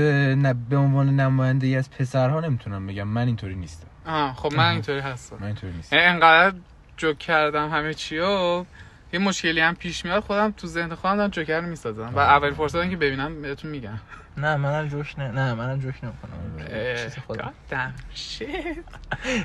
به 0.68 0.76
عنوان 0.76 1.20
نماینده 1.20 1.66
ای 1.66 1.76
از 1.76 1.90
پسرها 1.90 2.40
نمی‌تونم 2.40 2.86
بگم. 2.86 3.08
من 3.08 3.26
اینطوری 3.26 3.54
نیستم. 3.54 3.86
آه 4.06 4.34
خب 4.34 4.54
من 4.54 4.70
اینطوری 4.70 5.00
هستم. 5.00 5.36
من 5.40 5.46
اینطوری 5.46 5.72
نیستم. 5.72 5.96
انقدر 6.00 6.56
جوک 6.96 7.18
کردم 7.18 7.68
همه 7.68 7.94
چی 7.94 8.18
و 8.18 8.64
یه 9.12 9.18
مشکلی 9.18 9.60
هم 9.60 9.74
پیش 9.74 10.04
میاد 10.04 10.22
خودم 10.22 10.50
تو 10.50 10.66
ذهن 10.66 10.94
خودم 10.94 11.16
دارم 11.16 11.30
جوکر 11.30 11.60
می‌سازم 11.60 12.12
و 12.14 12.18
اول 12.18 12.50
فرصت 12.54 12.90
که 12.90 12.96
ببینم 12.96 13.42
بهتون 13.42 13.70
میگم. 13.70 13.98
نه 14.36 14.56
منم 14.56 14.88
جوک 14.88 15.18
نه 15.18 15.30
نه 15.30 15.54
منم 15.54 15.78
جوک 15.78 15.94
نمی‌کنم. 16.02 17.52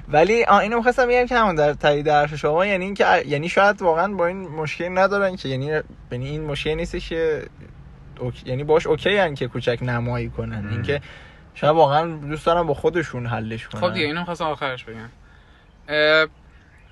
ولی 0.07 0.45
اینو 0.49 0.77
می‌خواستم 0.77 1.07
بگم 1.07 1.25
که 1.25 1.37
همون 1.37 1.55
در 1.55 1.73
تایید 1.73 2.07
حرف 2.07 2.35
شما 2.35 2.65
یعنی 2.65 2.85
اینکه 2.85 3.23
یعنی 3.25 3.49
شاید 3.49 3.81
واقعا 3.81 4.13
با 4.13 4.27
این 4.27 4.37
مشکل 4.37 4.97
ندارن 4.97 5.35
که 5.35 5.49
یعنی 5.49 5.65
یعنی 6.11 6.29
این 6.29 6.45
مشکل 6.45 6.73
نیست 6.73 6.97
که 6.97 7.47
یعنی 8.45 8.63
باش 8.63 8.87
اوکی 8.87 9.19
ان 9.19 9.35
که 9.35 9.47
کوچک 9.47 9.79
نمایی 9.81 10.29
کنن. 10.29 10.67
اینکه 10.71 11.01
شاید 11.53 11.75
واقعا 11.75 12.15
دوست 12.15 12.45
دارن 12.45 12.63
با 12.63 12.73
خودشون 12.73 13.27
حلش 13.27 13.67
کنن 13.67 13.81
خب 13.81 13.93
دیگه 13.93 14.05
اینو 14.05 14.23
خواستم 14.23 14.45
آخرش 14.45 14.85
بگم. 14.85 15.09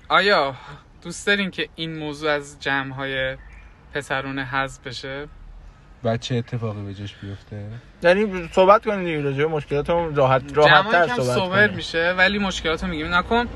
آیا 0.08 0.54
دوست 1.02 1.26
دارین 1.26 1.50
که 1.50 1.68
این 1.76 1.98
موضوع 1.98 2.30
از 2.30 2.56
جمع 2.60 2.94
های 2.94 3.36
پسرونه 3.94 4.44
حذف 4.44 4.86
بشه؟ 4.86 5.28
بچه 6.04 6.34
اتفاقی 6.34 6.82
به 6.82 6.94
جاش 6.94 7.14
بیفته؟ 7.14 7.66
یعنی 8.02 8.48
صحبت 8.52 8.84
کنید 8.84 9.06
دیگه 9.06 9.20
راجع 9.20 9.38
به 9.38 9.46
مشکلاتمون 9.46 10.14
راحت 10.14 10.56
راحت 10.56 10.90
تر 10.90 11.22
صحبت 11.22 11.48
کنید 11.48 11.76
میشه 11.76 12.14
ولی 12.18 12.38
مشکلات 12.38 12.84
رو 12.84 12.90
میگیم. 12.90 13.14
نکن. 13.14 13.46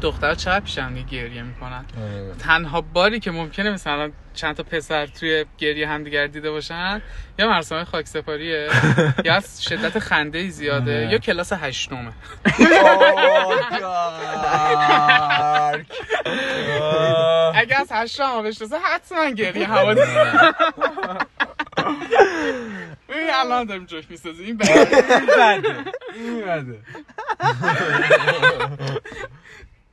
دختر 0.00 0.34
چقدر 0.34 0.60
پیشم 0.60 0.94
گریه 0.94 1.42
می‌کنن؟ 1.42 1.84
آره. 2.02 2.34
تنها 2.38 2.80
باری 2.80 3.20
که 3.20 3.30
ممکنه 3.30 3.70
مثلا 3.70 4.10
چند 4.34 4.56
تا 4.56 4.62
پسر 4.62 5.06
توی 5.06 5.44
گریه 5.58 5.88
همدیگر 5.88 6.26
دیده 6.26 6.50
باشن 6.50 7.02
یا 7.38 7.48
مراسم 7.48 7.84
خاک 7.84 8.06
سپاریه 8.06 8.68
یا 9.24 9.34
از 9.34 9.64
شدت 9.64 9.98
خنده 9.98 10.48
زیاده 10.48 10.96
آره. 10.96 11.12
یا 11.12 11.18
کلاس 11.18 11.52
هشتمه. 11.52 12.12
اگه 17.54 17.80
از 17.80 17.88
هشتم 17.90 18.24
هم 18.24 18.42
بشناسه 18.42 18.76
حتما 18.78 19.30
گریه 19.30 19.66
حوادث 19.66 20.08
ببین 23.08 23.30
الان 23.32 23.64
داریم 23.64 23.84
جوک 23.84 24.04
می‌سازیم. 24.10 24.46
این 24.46 24.56
بده. 24.56 25.04
این 26.14 26.40
بده. 26.42 26.78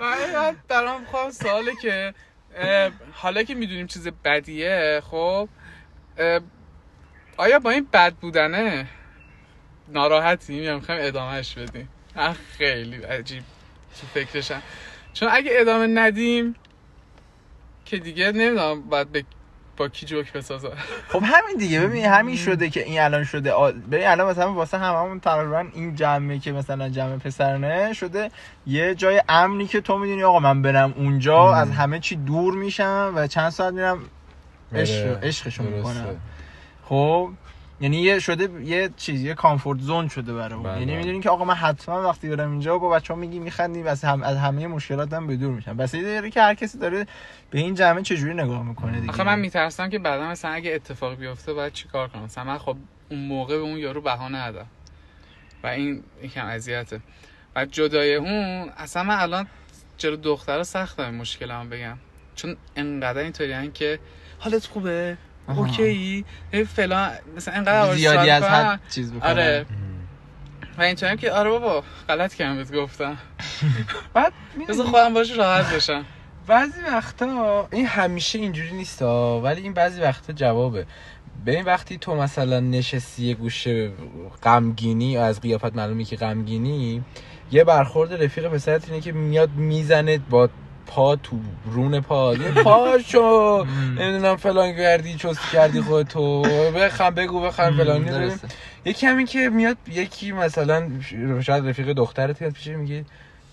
من 0.04 0.56
برام 0.68 1.06
خواهم 1.06 1.30
سواله 1.30 1.76
که 1.82 2.14
حالا 3.14 3.44
که 3.44 3.56
می‌دونیم 3.56 3.88
چیز 3.88 4.08
بدیه 4.08 5.02
خب 5.12 5.50
آیا 7.38 7.60
با 7.60 7.70
این 7.70 7.88
بد 7.94 8.14
بودنه 8.14 8.88
ناراحتیم 9.88 10.64
یا 10.64 10.76
می‌خوایم 10.76 11.08
ادامهش 11.08 11.54
بدیم؟ 11.54 11.90
خیلی 12.58 13.04
عجیب 13.04 13.44
تو 14.02 14.08
فکرشم. 14.08 14.62
چون 15.14 15.30
اگه 15.32 15.52
ادامه 15.54 15.88
ندیم 15.88 16.56
که 17.86 17.98
دیگه 17.98 18.32
نمی‌دونم 18.32 18.82
باید 18.82 19.12
به 19.12 19.26
با 19.78 19.88
کی 19.88 20.06
جوک 20.06 20.34
بسازم 20.34 20.72
خب 21.14 21.24
همین 21.24 21.58
دیگه 21.60 21.82
ببین 21.82 22.06
همین 22.06 22.36
شده 22.36 22.70
که 22.70 22.84
این 22.84 23.00
الان 23.00 23.24
شده 23.24 23.54
ببین 23.92 24.08
الان 24.08 24.30
مثلا 24.30 24.54
واسه 24.54 24.78
هممون 24.78 25.20
تقریبا 25.20 25.66
این 25.74 25.96
جمعه 25.96 26.40
که 26.40 26.52
مثلا 26.52 26.90
جمع 26.90 27.18
پسرانه 27.18 27.94
شده 27.94 28.32
یه 28.68 28.96
جای 28.96 29.22
امنی 29.30 29.68
که 29.68 29.82
تو 29.82 29.98
می‌دونی 29.98 30.24
آقا 30.24 30.40
من 30.40 30.62
برم 30.62 30.94
اونجا 30.98 31.48
مم. 31.48 31.54
از 31.54 31.72
همه 31.72 32.00
چی 32.00 32.16
دور 32.16 32.54
میشم 32.54 33.14
و 33.16 33.28
چند 33.28 33.50
ساعت 33.50 33.74
میرم 33.74 34.00
عشق 34.76 35.08
آره، 35.08 35.20
عشقشو 35.24 35.64
درسته. 35.64 35.78
می‌کنم 35.78 36.20
خب 36.84 37.30
یعنی 37.82 38.02
یه 38.02 38.20
شده 38.20 38.64
یه 38.64 38.90
چیز 38.98 39.24
یه 39.24 39.34
کامفورت 39.34 39.80
زون 39.80 40.08
شده 40.08 40.34
برای 40.34 40.54
اون. 40.54 40.64
بله، 40.64 40.80
یعنی. 40.80 40.96
می‌دونین 40.98 41.22
که 41.22 41.30
آقا 41.30 41.46
من 41.46 41.54
حتما 41.54 42.10
وقتی 42.10 42.30
برم 42.30 42.52
اینجا 42.52 42.78
با 42.78 42.90
بچه‌ها 42.90 43.20
میگی 43.20 43.40
میخندیم 43.40 43.88
از 43.88 44.04
هم 44.04 44.24
از 44.24 44.38
همه 44.38 44.68
مشکلاتم 44.68 45.28
به 45.28 45.36
دور 45.36 45.52
میشم. 45.52 45.78
بس 45.78 45.94
یه 45.94 46.02
داره 46.02 46.30
که 46.30 46.42
هر 46.42 46.54
کسی 46.54 46.78
داره 46.78 47.08
به 47.50 47.60
این 47.60 47.76
جمعه 47.76 48.02
چجوری 48.02 48.34
نگاه 48.34 48.64
می‌کنه 48.64 49.00
دیگه. 49.00 49.14
آخه 49.14 49.24
من 49.24 49.40
میترسم 49.40 49.90
که 49.90 50.00
بعدا 50.00 50.28
مثلا 50.28 50.52
اگه 50.52 50.72
اتفاقی 50.72 51.16
بیفته 51.16 51.54
باید 51.54 51.74
چیکار 51.74 52.08
کنم؟ 52.08 52.24
مثلا 52.24 52.44
من 52.44 52.58
خب 52.58 52.78
اون 53.10 53.28
موقع 53.28 53.58
به 53.58 53.64
اون 53.64 53.78
یارو 53.78 54.02
بها 54.02 54.30
ندم 54.30 54.66
و 55.64 55.68
این 55.68 56.04
یکم 56.24 56.46
اذیته. 56.46 57.00
و 57.56 57.66
جدای 57.66 58.16
اون 58.16 58.70
اصلا 58.78 59.04
من 59.04 59.20
الان 59.20 59.48
جلو 59.98 60.16
دخترا 60.16 60.64
سختم 60.64 61.16
مشکلمو 61.16 61.70
بگم. 61.70 61.98
چون 62.36 62.58
انقدر 62.76 63.22
اینطوری 63.22 63.72
که 63.72 64.00
حالت 64.40 64.66
خوبه. 64.66 65.18
اوکی 65.48 66.26
فلان 66.76 67.12
مثلا 67.38 67.54
انقدر 67.54 67.96
زیادی 67.96 68.30
از. 68.30 68.44
حد 68.44 68.80
چیز 68.90 69.14
بکنه. 69.14 69.30
آره. 69.30 69.66
و 70.78 70.82
اینطوری 70.82 71.18
که 71.18 71.32
آره 71.32 71.50
بابا 71.50 71.84
غلط 72.10 72.34
کردم 72.34 72.58
بهت 72.58 72.76
گفتم. 72.76 73.18
بعد 74.14 74.34
بذار 74.70 74.86
خودم 74.86 75.14
باش 75.14 75.38
راحت 75.38 75.74
بشم 75.76 76.06
بعضی 76.48 76.82
وقتا 76.82 77.68
این 77.72 77.86
همیشه 77.86 78.40
اینجوری 78.40 78.72
نیست 78.72 79.02
ولی 79.02 79.62
این 79.62 79.74
بعضی 79.74 80.02
وقتا 80.02 80.34
جوابه. 80.34 80.86
ببین 81.46 81.66
وقتی 81.66 81.98
تو 81.98 82.16
مثلا 82.16 82.60
نشستی 82.60 83.26
یه 83.26 83.34
گوشه 83.34 83.92
غمگینی 84.44 85.18
از 85.18 85.42
قیافت 85.42 85.76
معلومی 85.76 86.06
که 86.06 86.16
غمگینی 86.16 87.04
یه 87.52 87.64
برخورد 87.64 88.24
رفیق 88.24 88.48
پسرت 88.48 88.90
اینه 88.90 89.02
که 89.02 89.12
میاد 89.12 89.50
می‌زنه 89.50 90.18
با 90.18 90.50
پا 90.88 91.16
تو 91.16 91.40
رون 91.66 92.00
پا. 92.00 92.36
پاشو 92.64 93.66
نمی‌دونم 93.98 94.36
فلان 94.36 94.76
کردی 94.76 95.14
چست 95.14 95.52
کردی 95.52 95.82
خودتو. 95.82 96.42
بخم 96.76 97.10
بگو 97.10 97.42
بخم 97.42 97.78
فلان. 97.78 98.40
یکی 98.86 99.08
همین 99.08 99.26
که 99.26 99.50
میاد 99.50 99.78
یکی 99.88 100.32
مثلا 100.32 100.90
شاید 101.42 101.68
رفیق 101.68 101.94
دخترت 101.94 102.42
میاد 102.42 102.54
پیش 102.54 102.68
میگه 102.68 103.06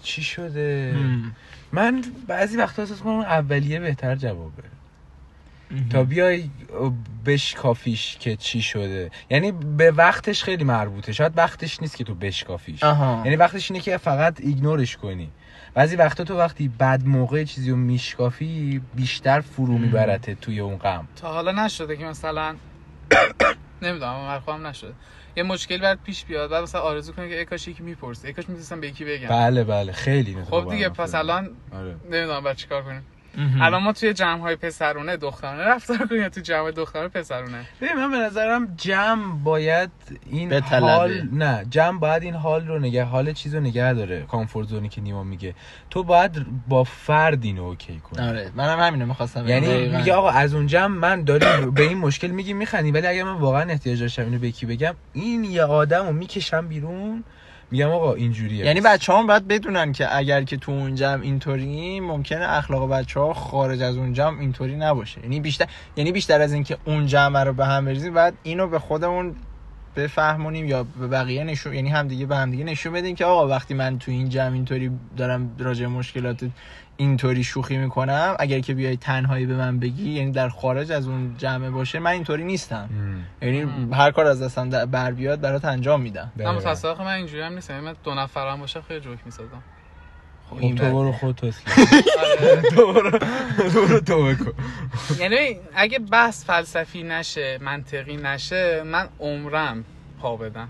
چی 0.02 0.22
شده. 0.22 0.94
من 1.72 2.02
بعضی 2.26 2.56
وقتا 2.56 2.82
احساس 2.82 2.98
کنم 2.98 3.18
اولیه 3.20 3.80
بهتر 3.80 4.14
جوابه. 4.14 4.62
تا 5.90 6.04
بیای 6.04 6.50
بشکافیش 7.26 8.16
که 8.20 8.36
چی 8.36 8.62
شده. 8.62 9.10
یعنی 9.30 9.52
به 9.52 9.90
وقتش 9.90 10.44
خیلی 10.44 10.64
مربوطه. 10.64 11.12
شاید 11.12 11.32
وقتش 11.36 11.80
نیست 11.82 11.96
که 11.96 12.04
تو 12.04 12.14
بشکافیش. 12.14 12.82
یعنی 13.24 13.36
وقتش 13.36 13.70
اینه 13.70 13.82
که 13.82 13.96
فقط 13.96 14.40
ایگنورش 14.40 14.96
کنی. 14.96 15.28
بعضی 15.74 15.96
وقتا 15.96 16.24
تو 16.24 16.38
وقتی 16.38 16.68
بد 16.68 17.02
موقع 17.06 17.44
چیزی 17.44 17.70
رو 17.70 17.76
میشکافی 17.76 18.82
بیشتر 18.94 19.40
فرو 19.40 19.78
میبرته 19.78 20.34
توی 20.34 20.60
اون 20.60 20.76
غم. 20.76 21.08
تا 21.16 21.32
حالا 21.32 21.64
نشده 21.64 21.96
که 21.96 22.04
مثلا 22.04 22.54
نمی‌دونم 23.82 24.40
من 24.46 24.66
نشده. 24.66 24.92
یه 25.36 25.42
مشکل 25.42 25.78
برات 25.78 25.98
پیش 26.04 26.24
بیاد 26.24 26.50
بعد 26.50 26.62
مثلا 26.62 26.80
آرزو 26.80 27.12
کنی 27.12 27.28
که 27.28 27.38
ای 27.38 27.44
کاش 27.44 27.68
یکی 27.68 27.82
می‌پرسه. 27.82 28.28
ای 28.28 28.34
کاش 28.34 28.48
می‌تونستم 28.48 28.80
به 28.80 28.88
یکی 28.88 29.04
بگم. 29.04 29.28
بله 29.28 29.64
بله. 29.64 29.92
خیلی 29.92 30.36
خب 30.50 30.70
دیگه 30.70 30.88
پس. 30.88 31.14
الان 31.14 31.50
آره. 31.72 31.96
نمی‌دونم 32.04 32.44
بعد 32.44 32.56
چیکار 32.56 32.82
کنیم. 32.82 33.06
الان 33.60 33.82
ما 33.82 33.92
توی 33.92 34.12
جمع 34.12 34.40
های 34.40 34.56
پسرونه 34.56 35.16
دخترانه 35.16 35.62
رفتار 35.64 35.96
کنیم 35.96 36.22
یا 36.22 36.28
تو 36.28 36.40
جمع 36.40 36.70
دختر 36.70 37.08
پسرونه؟ 37.08 37.64
ببین 37.80 37.96
من 37.96 38.10
به 38.10 38.16
نظرم 38.16 38.74
جمع 38.76 39.42
باید 39.44 39.90
این 40.30 40.48
به 40.48 40.60
طلبه. 40.60 40.86
حال 40.86 41.28
نه 41.32 41.66
جمع 41.70 41.98
باید 41.98 42.22
این 42.22 42.34
حال 42.34 42.66
رو 42.66 42.78
نگه 42.78 43.04
حال 43.04 43.32
چیز 43.32 43.54
رو 43.54 43.60
نگه 43.60 43.92
داره 43.92 44.22
کامفورت 44.22 44.68
زونی 44.68 44.88
که 44.88 45.00
نیما 45.00 45.24
میگه. 45.24 45.54
تو 45.90 46.02
باید 46.02 46.46
با 46.68 46.84
فرد 46.84 47.44
اینو 47.44 47.64
اوکی 47.64 48.00
کنی. 48.00 48.28
آره 48.28 48.50
منم 48.54 48.80
همینو 48.80 49.06
می‌خواستم 49.06 49.48
یعنی 49.48 49.88
میگه 49.88 50.12
آقا 50.14 50.30
از 50.30 50.54
اون 50.54 50.66
جمع 50.66 50.96
من 50.96 51.24
داری 51.24 51.46
به 51.74 51.82
این 51.82 51.98
مشکل 51.98 52.28
میگی 52.28 52.52
میخندی 52.52 52.90
ولی 52.90 53.06
اگر 53.06 53.24
من 53.24 53.32
واقعا 53.34 53.62
احتیاج 53.62 54.00
داشتم 54.00 54.22
اینو 54.22 54.38
به 54.38 54.48
یکی 54.48 54.66
بگم 54.66 54.94
این 55.12 55.44
یه 55.44 55.62
آدم 55.62 56.06
رو 56.06 56.12
می‌کشم 56.12 56.68
بیرون 56.68 57.24
میگم 57.70 57.88
آقا 57.88 58.14
اینجوریه. 58.14 58.66
یعنی 58.66 58.80
بچه 58.80 59.12
هم 59.12 59.26
باید 59.26 59.48
بدونن 59.48 59.92
که 59.92 60.16
اگر 60.16 60.42
که 60.42 60.56
تو 60.56 60.72
اون 60.72 60.94
جمع 60.94 61.22
اینطوری 61.22 62.00
ممکنه 62.00 62.52
اخلاق 62.52 62.90
بچه 62.90 63.20
ها 63.20 63.34
خارج 63.34 63.82
از 63.82 63.96
اون 63.96 64.12
جمع 64.12 64.40
اینطوری 64.40 64.76
نباشه. 64.76 65.20
یعنی 65.20 65.40
بیشتر 65.40 65.66
یعنی 65.96 66.12
بیشتر 66.12 66.40
از 66.40 66.52
اینکه 66.52 66.76
اون 66.84 67.06
جمع 67.06 67.44
رو 67.44 67.52
به 67.52 67.66
هم 67.66 67.84
بریزیم 67.84 68.14
بعد 68.14 68.34
اینو 68.42 68.66
به 68.66 68.78
خودمون 68.78 69.36
بفهمونیم 69.96 70.66
یا 70.66 70.82
به 70.82 71.06
بقیه 71.06 71.44
نشون 71.44 71.74
یعنی 71.74 71.88
همدیگه 71.88 72.26
به 72.26 72.36
همدیگه 72.36 72.64
نشون 72.64 72.92
بدیم 72.92 73.14
که 73.16 73.24
آقا 73.24 73.48
وقتی 73.48 73.74
من 73.74 73.98
تو 73.98 74.10
این 74.10 74.28
جمع 74.28 74.52
اینطوری 74.52 74.90
دارم 75.16 75.50
راجع 75.58 75.86
مشکلات 75.86 76.44
اینطوری 76.96 77.44
شوخی 77.44 77.76
می‌کنم 77.76 78.36
اگر 78.38 78.60
که 78.60 78.74
بیای 78.74 78.96
تنهایی 78.96 79.46
به 79.46 79.56
من 79.56 79.78
بگی 79.78 80.10
یعنی 80.10 80.30
در 80.32 80.48
خارج 80.48 80.92
از 80.92 81.08
اون 81.08 81.34
جمع 81.38 81.70
باشه 81.70 81.98
من 81.98 82.10
اینطوری 82.10 82.44
نیستم 82.44 82.88
مم. 82.92 83.24
یعنی 83.42 83.64
مم. 83.64 83.92
هر 83.94 84.10
کار 84.10 84.26
از 84.26 84.42
دستم 84.42 84.68
در- 84.68 84.86
بر 84.86 85.12
بیاد 85.12 85.40
برات 85.40 85.64
انجام 85.64 86.00
میدم. 86.00 86.32
متاسفانه 86.36 87.04
من 87.04 87.14
اینجوری 87.14 87.42
هم 87.42 87.52
نیستم 87.52 87.74
یعنی 87.74 87.86
من 87.86 87.94
دو 88.04 88.14
نفرم 88.14 88.60
باشه 88.60 88.80
خیلی 88.82 89.00
جوک 89.00 89.18
می‌سازم 89.24 89.62
خب 90.50 90.74
تو 90.74 90.84
برو 90.84 91.12
خودت 91.12 91.44
اصلاح 91.44 91.78
آره. 92.40 92.62
تو 92.62 92.92
برو 92.92 93.10
تو 93.72 93.86
برو 93.86 94.00
تو 94.00 94.24
بکن 94.24 94.52
یعنی 95.18 95.56
اگه 95.74 95.98
بحث 95.98 96.44
فلسفی 96.44 97.02
نشه 97.02 97.58
منطقی 97.62 98.16
نشه 98.16 98.82
من 98.82 99.08
عمرم 99.20 99.84
پا 100.20 100.36
بدم. 100.36 100.68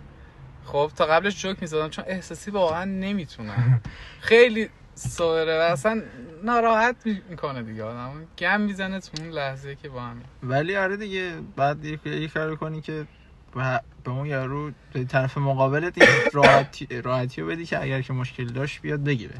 خب 0.64 0.90
تا 0.96 1.06
قبلش 1.06 1.42
جوک 1.42 1.56
می‌زدم 1.60 1.88
چون 1.88 2.04
احساسی 2.08 2.50
واقعا 2.50 2.84
نمی‌تونم. 2.84 3.80
خیلی 4.20 4.68
سوره 4.94 5.58
و 5.58 5.72
اصلا 5.72 6.02
ناراحت 6.44 6.96
می‌کنه 7.30 7.62
دیگه 7.62 7.84
آدم. 7.84 8.12
گم 8.38 8.60
می‌زنه 8.60 9.00
تو 9.00 9.22
اون 9.22 9.30
لحظه 9.30 9.74
که 9.82 9.88
با 9.88 10.00
هم. 10.00 10.22
ولی 10.42 10.76
آره 10.76 10.96
دیگه 10.96 11.32
بعد 11.56 11.84
یه 11.84 11.98
یه 12.04 12.28
کار 12.28 12.56
کنی 12.56 12.80
که 12.80 13.06
به 13.54 13.80
به 14.04 14.10
اون 14.10 14.26
یارو 14.26 14.70
به 14.92 15.04
طرف 15.04 15.38
مقابلت 15.38 15.94
راحتی 16.32 17.02
راحتی 17.02 17.40
رو 17.40 17.46
بدی 17.46 17.66
که 17.66 17.82
اگر 17.82 18.02
که 18.02 18.12
مشکل 18.12 18.44
داشت 18.44 18.80
بیاد 18.82 19.04
بگیره. 19.04 19.34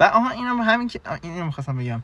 و 0.00 0.04
آها 0.04 0.30
اینم 0.30 0.60
همین 0.60 0.88
که 0.88 1.00
اینو 1.22 1.44
می‌خواستم 1.44 1.76
بگم. 1.76 2.02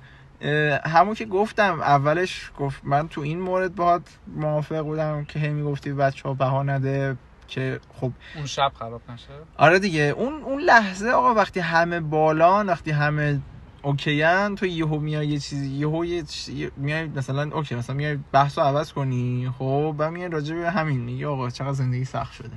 همون 0.87 1.15
که 1.15 1.25
گفتم 1.27 1.81
اولش 1.81 2.51
گفت 2.59 2.81
من 2.85 3.09
تو 3.09 3.21
این 3.21 3.41
مورد 3.41 3.75
باهات 3.75 4.03
موافق 4.27 4.81
بودم 4.81 5.25
که 5.25 5.39
هی 5.39 5.49
می‌گفتی 5.49 5.93
بچه 5.93 6.29
ها 6.29 6.35
بها 6.35 6.63
نده 6.63 7.17
که 7.49 7.81
خب 8.01 8.13
اون 8.37 8.47
شب 8.47 8.73
خراب 8.79 9.03
نشه؟ 9.09 9.33
آره 9.57 9.79
دیگه 9.79 10.01
اون 10.03 10.43
اون 10.43 10.61
لحظه 10.61 11.11
آقا 11.11 11.35
وقتی 11.35 11.61
همه 11.61 12.01
بالان 12.01 12.67
وقتی 12.67 12.91
همه 12.91 13.41
اوکیان 13.83 14.55
تو 14.55 14.67
یهو 14.67 14.99
میای 14.99 15.27
یه 15.29 15.39
چیزی 15.39 15.69
یهو 15.69 16.05
یه 16.05 16.23
چیزی- 16.23 16.71
میای 16.77 17.07
مثلا 17.07 17.51
اوکی 17.57 17.75
مثلا 17.75 17.97
میای 17.97 18.19
بحث 18.33 18.59
رو 18.59 18.65
عوض 18.65 18.93
کنی 18.93 19.51
خب 19.59 19.95
و 19.99 20.11
میای 20.11 20.29
راجع 20.29 20.55
به 20.57 20.71
همین 20.71 21.01
میگی 21.01 21.25
آقا 21.25 21.51
چقدر 21.51 21.73
زندگی 21.73 22.05
سخت 22.05 22.33
شده. 22.33 22.57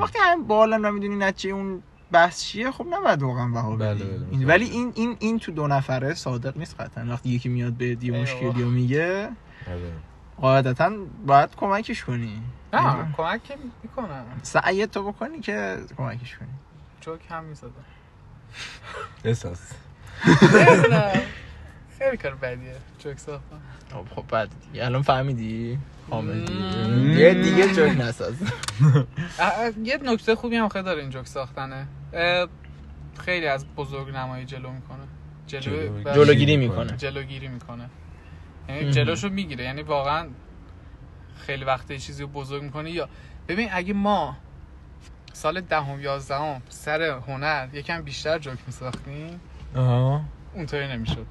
وقتی 0.00 0.18
هم 0.22 0.46
بالان 0.46 0.84
و 0.84 0.92
می‌دونی 0.92 1.16
نتیجه 1.16 1.54
اون 1.54 1.82
بحث 2.12 2.42
چیه؟ 2.44 2.70
خب 2.70 2.86
نباید 2.90 3.22
واقعا 3.22 3.48
بها 3.48 3.76
بله، 3.76 3.94
بله، 3.94 4.26
این- 4.30 4.44
ولی 4.46 4.64
این 4.64 4.92
این 4.94 5.16
این 5.18 5.38
تو 5.38 5.52
دو 5.52 5.66
نفره 5.66 6.14
صادق 6.14 6.58
نیست 6.58 6.80
قطعا. 6.80 7.04
وقتی 7.04 7.28
یکی 7.28 7.48
میاد 7.48 7.72
به 7.72 7.96
یه 8.04 8.22
مشکلی. 8.22 8.62
رو 8.62 8.70
میگه 8.70 9.28
آره. 9.66 9.92
قاعدتا 10.40 10.90
باید 11.26 11.50
کمکش 11.56 12.04
کنی. 12.04 12.42
نه 12.72 13.12
کمک 13.16 13.40
می‌کنم. 13.82 14.24
سعی 14.42 14.86
تو 14.86 15.12
بکنی 15.12 15.40
که 15.40 15.76
کمکش 15.96 16.36
کنی. 16.36 16.48
جوک 17.00 17.20
هم 17.30 17.44
می‌زدم 17.44 17.70
احساس. 19.24 19.60
خیلی 21.98 22.16
کار 22.16 22.34
بدیه 22.34 22.76
جوک 22.98 23.18
ساختم 23.18 23.60
خب 23.92 24.04
خب 24.14 24.24
بعد 24.28 24.48
دیگه. 24.72 24.84
الان 24.86 25.02
فهمیدی؟ 25.02 25.78
حامدی 26.10 26.52
مم. 26.52 27.42
دیگه 27.42 27.68
جوک 27.74 28.00
نساز. 28.00 28.34
یه 29.84 29.96
نکته 30.02 30.34
خوبی 30.34 30.56
هم 30.56 30.68
خیلی 30.68 30.84
داره 30.84 31.00
این 31.00 31.10
جوک 31.10 31.26
ساختنه. 31.26 31.86
خیلی 33.18 33.46
از 33.46 33.66
بزرگ 33.76 34.14
نمایی 34.14 34.44
جلو 34.44 34.70
می‌کنه. 34.70 35.04
جلو 35.46 36.14
جلوگیری 36.14 36.56
می‌کنه. 36.56 36.96
جلوگیری 36.96 37.48
می‌کنه. 37.48 37.90
یعنی 38.68 38.90
جلوشو 38.90 39.28
می‌گیره. 39.28 39.64
یعنی 39.64 39.82
واقعا 39.82 40.28
خیلی 41.36 41.64
وقت 41.64 41.90
یه 41.90 41.98
چیزی 41.98 42.22
رو 42.22 42.28
بزرگ 42.28 42.62
می‌کنه 42.62 42.90
یا 42.90 43.08
ببین 43.48 43.68
اگه 43.72 43.94
ما 43.94 44.36
سال 45.32 45.60
دهم 45.60 46.00
یازدهم 46.00 46.62
سر 46.68 47.02
هنر 47.02 47.68
یکم 47.72 48.02
بیشتر 48.02 48.38
جوک 48.38 48.58
میساختیم 48.66 49.40
آها. 49.76 50.24
اونطوری 50.54 50.88
نمی‌شد. 50.88 51.26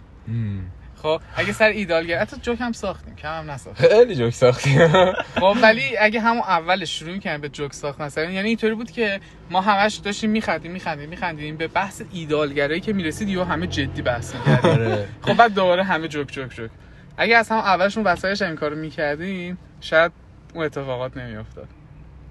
خب 1.02 1.22
اگه 1.36 1.54
سر 1.54 1.70
ایدالگر 1.70 2.20
حتی 2.20 2.38
جوک 2.42 2.62
هم 2.62 2.72
ساختیم 2.72 3.16
کم 3.16 3.40
هم 3.40 3.52
نساختیم. 3.52 3.90
خیلی 3.90 4.16
جوک 4.16 4.34
ساختی 4.34 4.88
خب 5.36 5.58
ولی 5.62 5.98
اگه 5.98 6.20
همون 6.20 6.42
اولش 6.42 7.00
شروع 7.00 7.18
کردیم 7.18 7.42
به 7.42 7.50
جوک 7.50 7.74
ساخت 7.74 8.02
مثلا 8.02 8.24
یعنی 8.24 8.48
اینطوری 8.48 8.76
بود 8.76 8.92
که 8.92 9.20
ما 9.50 9.62
همش 9.62 9.96
داشتیم 9.96 10.30
میخندیم 10.30 10.72
میخندیم 10.72 11.10
میخندیم 11.10 11.58
به 11.58 11.68
بحث 11.68 12.02
ایدالگرایی 12.12 12.82
که 12.82 12.94
می‌رسید 12.94 13.30
یا 13.30 13.46
همه 13.46 13.68
جدی 13.68 14.02
بحث 14.02 14.36
می‌کردیم. 14.36 14.72
آره. 14.72 15.08
خب 15.22 15.34
بعد 15.34 15.54
دوباره 15.54 15.84
همه 15.84 16.08
جوک 16.08 16.28
جوک 16.28 16.56
جوک. 16.56 16.72
اگه 17.18 17.38
از 17.38 17.50
همون 17.50 17.64
اولش 17.64 17.98
اون 17.98 18.08
وسایلش 18.08 18.42
این 18.42 18.56
کارو 18.56 18.76
می‌کردیم 18.76 19.58
شاید 19.82 20.12
اون 20.54 20.66
اتفاقات 20.66 21.18
نمیافتاد. 21.18 21.68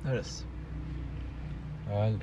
درست. 0.05 0.47
بله. 1.91 2.17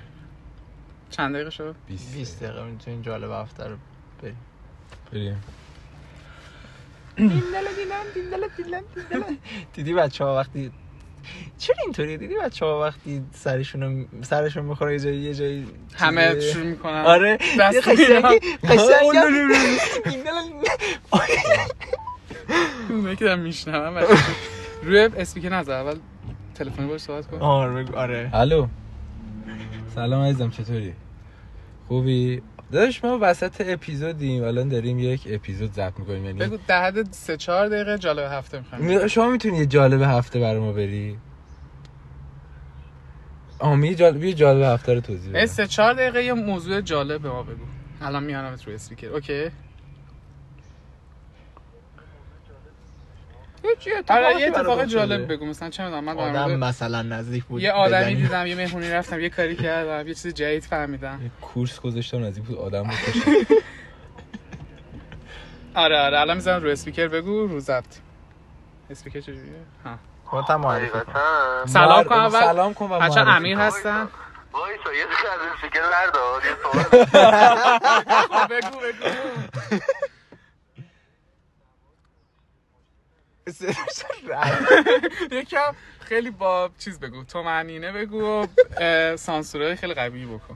چند 1.09 1.35
دقیقه 1.35 1.49
شد؟ 1.49 1.75
20 1.87 2.43
دقیقه 2.43 2.63
می‌تونین 2.63 3.01
جالب 3.01 3.31
هفته 3.31 3.63
رو 3.63 3.75
بریم. 4.21 4.37
بریم. 5.11 5.43
دیدی 9.73 9.93
بچه 9.93 10.23
ها 10.23 10.35
وقتی 10.37 10.71
چرا 11.57 11.75
اینطوری 11.83 12.17
دیدی 12.17 12.35
بچه 12.35 12.65
ها 12.65 12.81
وقتی 12.81 13.21
سرشون 13.31 14.07
سرشون 14.21 14.65
می‌خوره 14.65 14.93
یه 14.93 14.99
جایی 14.99 15.17
یه 15.21 15.33
جایی 15.33 15.67
همه؟ 15.95 16.39
شروع 16.39 16.65
می‌کنن. 16.65 17.01
آره. 17.05 17.37
قشنگی 17.59 18.05
قشنگی 18.63 19.17
اونه 22.89 23.15
که 23.15 23.25
دارم 23.25 23.39
میشنم 23.39 24.03
روی 24.83 24.99
اسپیکر 24.99 25.49
نظر 25.49 25.73
اول 25.73 25.95
تلفن 26.55 26.87
باش 26.87 27.01
صحبت 27.01 27.27
کن. 27.27 27.37
آره 27.37 27.85
آره. 27.93 28.29
الو. 28.33 28.67
سلام 29.95 30.21
عزیزم 30.21 30.49
چطوری؟ 30.49 30.93
خوبی؟ 31.87 32.41
داداش 32.71 33.03
ما 33.03 33.17
وسط 33.21 33.61
اپیزودیم. 33.65 34.43
الان 34.43 34.69
داریم 34.69 34.99
یک 34.99 35.27
اپیزود 35.29 35.73
ضبط 35.73 35.99
می‌کنیم. 35.99 36.25
یعنی 36.25 36.39
بگو 36.39 36.57
در 36.67 36.83
حد 36.85 37.11
سه 37.11 37.37
چهار 37.37 37.67
دقیقه 37.67 37.97
جالب 37.97 38.31
هفته 38.31 38.59
می‌خوایم 38.59 38.85
می- 38.85 39.09
شما 39.09 39.29
می‌تونی 39.29 39.57
یه 39.57 39.65
جالب 39.65 40.01
هفته 40.01 40.39
برای 40.39 40.59
ما 40.59 40.71
بری؟ 40.71 41.17
آمی 43.59 43.95
جالب 43.95 44.23
یه 44.23 44.33
جالب 44.33 44.61
هفته 44.61 44.93
رو 44.93 44.99
توضیح 45.01 45.29
بده 45.29 45.45
سه 45.45 45.67
چهار 45.67 45.93
دقیقه 45.93 46.23
یه 46.23 46.33
موضوع 46.33 46.81
جالب 46.81 47.21
به 47.21 47.29
ما 47.29 47.43
بگو. 47.43 47.63
الان 48.01 48.23
میانمت 48.23 48.63
روی 48.63 48.75
اسپیکر. 48.75 49.07
اوکی؟ 49.07 49.49
آره 54.09 54.41
یه 54.41 54.47
اتفاق 54.47 54.85
جالب 54.85 55.31
بگو. 55.31 55.45
مثلا 55.45 55.69
چه 55.69 55.83
می‌دونم 55.83 56.03
من 56.03 56.17
آدم 56.17 56.55
مثلا 56.55 57.01
نزدیک 57.01 57.43
بود 57.43 57.61
یه 57.61 57.71
آدمی 57.71 58.01
بزنی. 58.01 58.15
دیدم 58.15 58.47
یه 58.47 58.55
مهمونی 58.55 58.89
رفتم 58.91 59.19
یه 59.19 59.29
کاری 59.29 59.55
کردم 59.55 60.07
یه 60.07 60.13
چیز 60.13 60.27
جدید 60.33 60.63
فهمیدم. 60.63 61.19
یه 61.23 61.31
کورس 61.41 61.79
گذاشتم 61.79 62.23
از 62.23 62.37
این 62.37 62.45
بود 62.45 62.57
آدم 62.57 62.83
بکشم 62.83 63.31
آره 65.75 65.99
آره 65.99 66.19
الان 66.19 66.35
می‌زنم 66.37 66.61
روی 66.63 66.71
اسپیکر 66.71 67.07
بگو 67.07 67.47
رو 67.47 67.59
ضبط. 67.59 67.95
اسپیکر 68.89 69.19
چجوریه؟ 69.21 69.41
ها. 69.85 69.95
خودت 70.25 70.49
هم 70.49 70.61
معرفی 70.61 70.91
سلام 71.65 72.03
کن 72.03 72.15
اول. 72.15 72.39
سلام 72.41 72.73
کن 72.73 72.85
و 72.85 72.99
بچه 72.99 73.23
معرفی 73.23 73.31
امیر. 73.37 73.57
هستن. 73.57 74.07
وایسا 74.53 74.93
یه 74.93 75.05
دقیقه 75.05 75.33
از 75.33 75.39
این 75.41 75.69
فکر 75.69 75.81
بردار 75.81 76.41
یه 76.45 76.55
سوال. 76.63 78.45
بگو 78.49 78.77
بگو. 78.79 79.79
یکم 85.31 85.75
خیلی 85.99 86.31
با 86.31 86.69
چیز 86.79 86.99
بگو 86.99 87.23
تو 87.23 87.43
معنینه 87.43 87.91
بگو 87.91 88.21
و 88.23 88.47
سانسورهای 89.17 89.75
خیلی 89.75 89.93
قوی 89.93 90.25
بکن. 90.25 90.55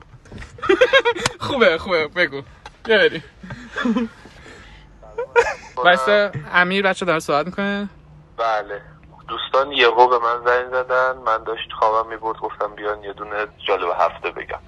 خوبه 1.46 1.78
خوبه 1.78 2.08
بگو. 2.08 2.42
بیا 2.84 2.98
بریم. 2.98 3.24
وایسا 5.76 6.30
امیر 6.52 6.82
بچه 6.82 7.06
داره 7.06 7.18
صحبت 7.18 7.46
می‌کنه؟ 7.46 7.88
بله. 8.36 8.82
دوستان 9.28 9.72
یهو 9.72 10.08
به 10.08 10.18
من 10.18 10.44
زنگ 10.44 10.70
زدن. 10.70 11.12
من 11.26 11.44
داشت 11.44 11.72
خوابم 11.78 12.10
می‌برد 12.10 12.36
گفتم 12.36 12.74
بیان 12.74 13.04
یه 13.04 13.12
دونه 13.12 13.46
جالب 13.66 13.88
هفته 14.00 14.30
بگم. 14.30 14.58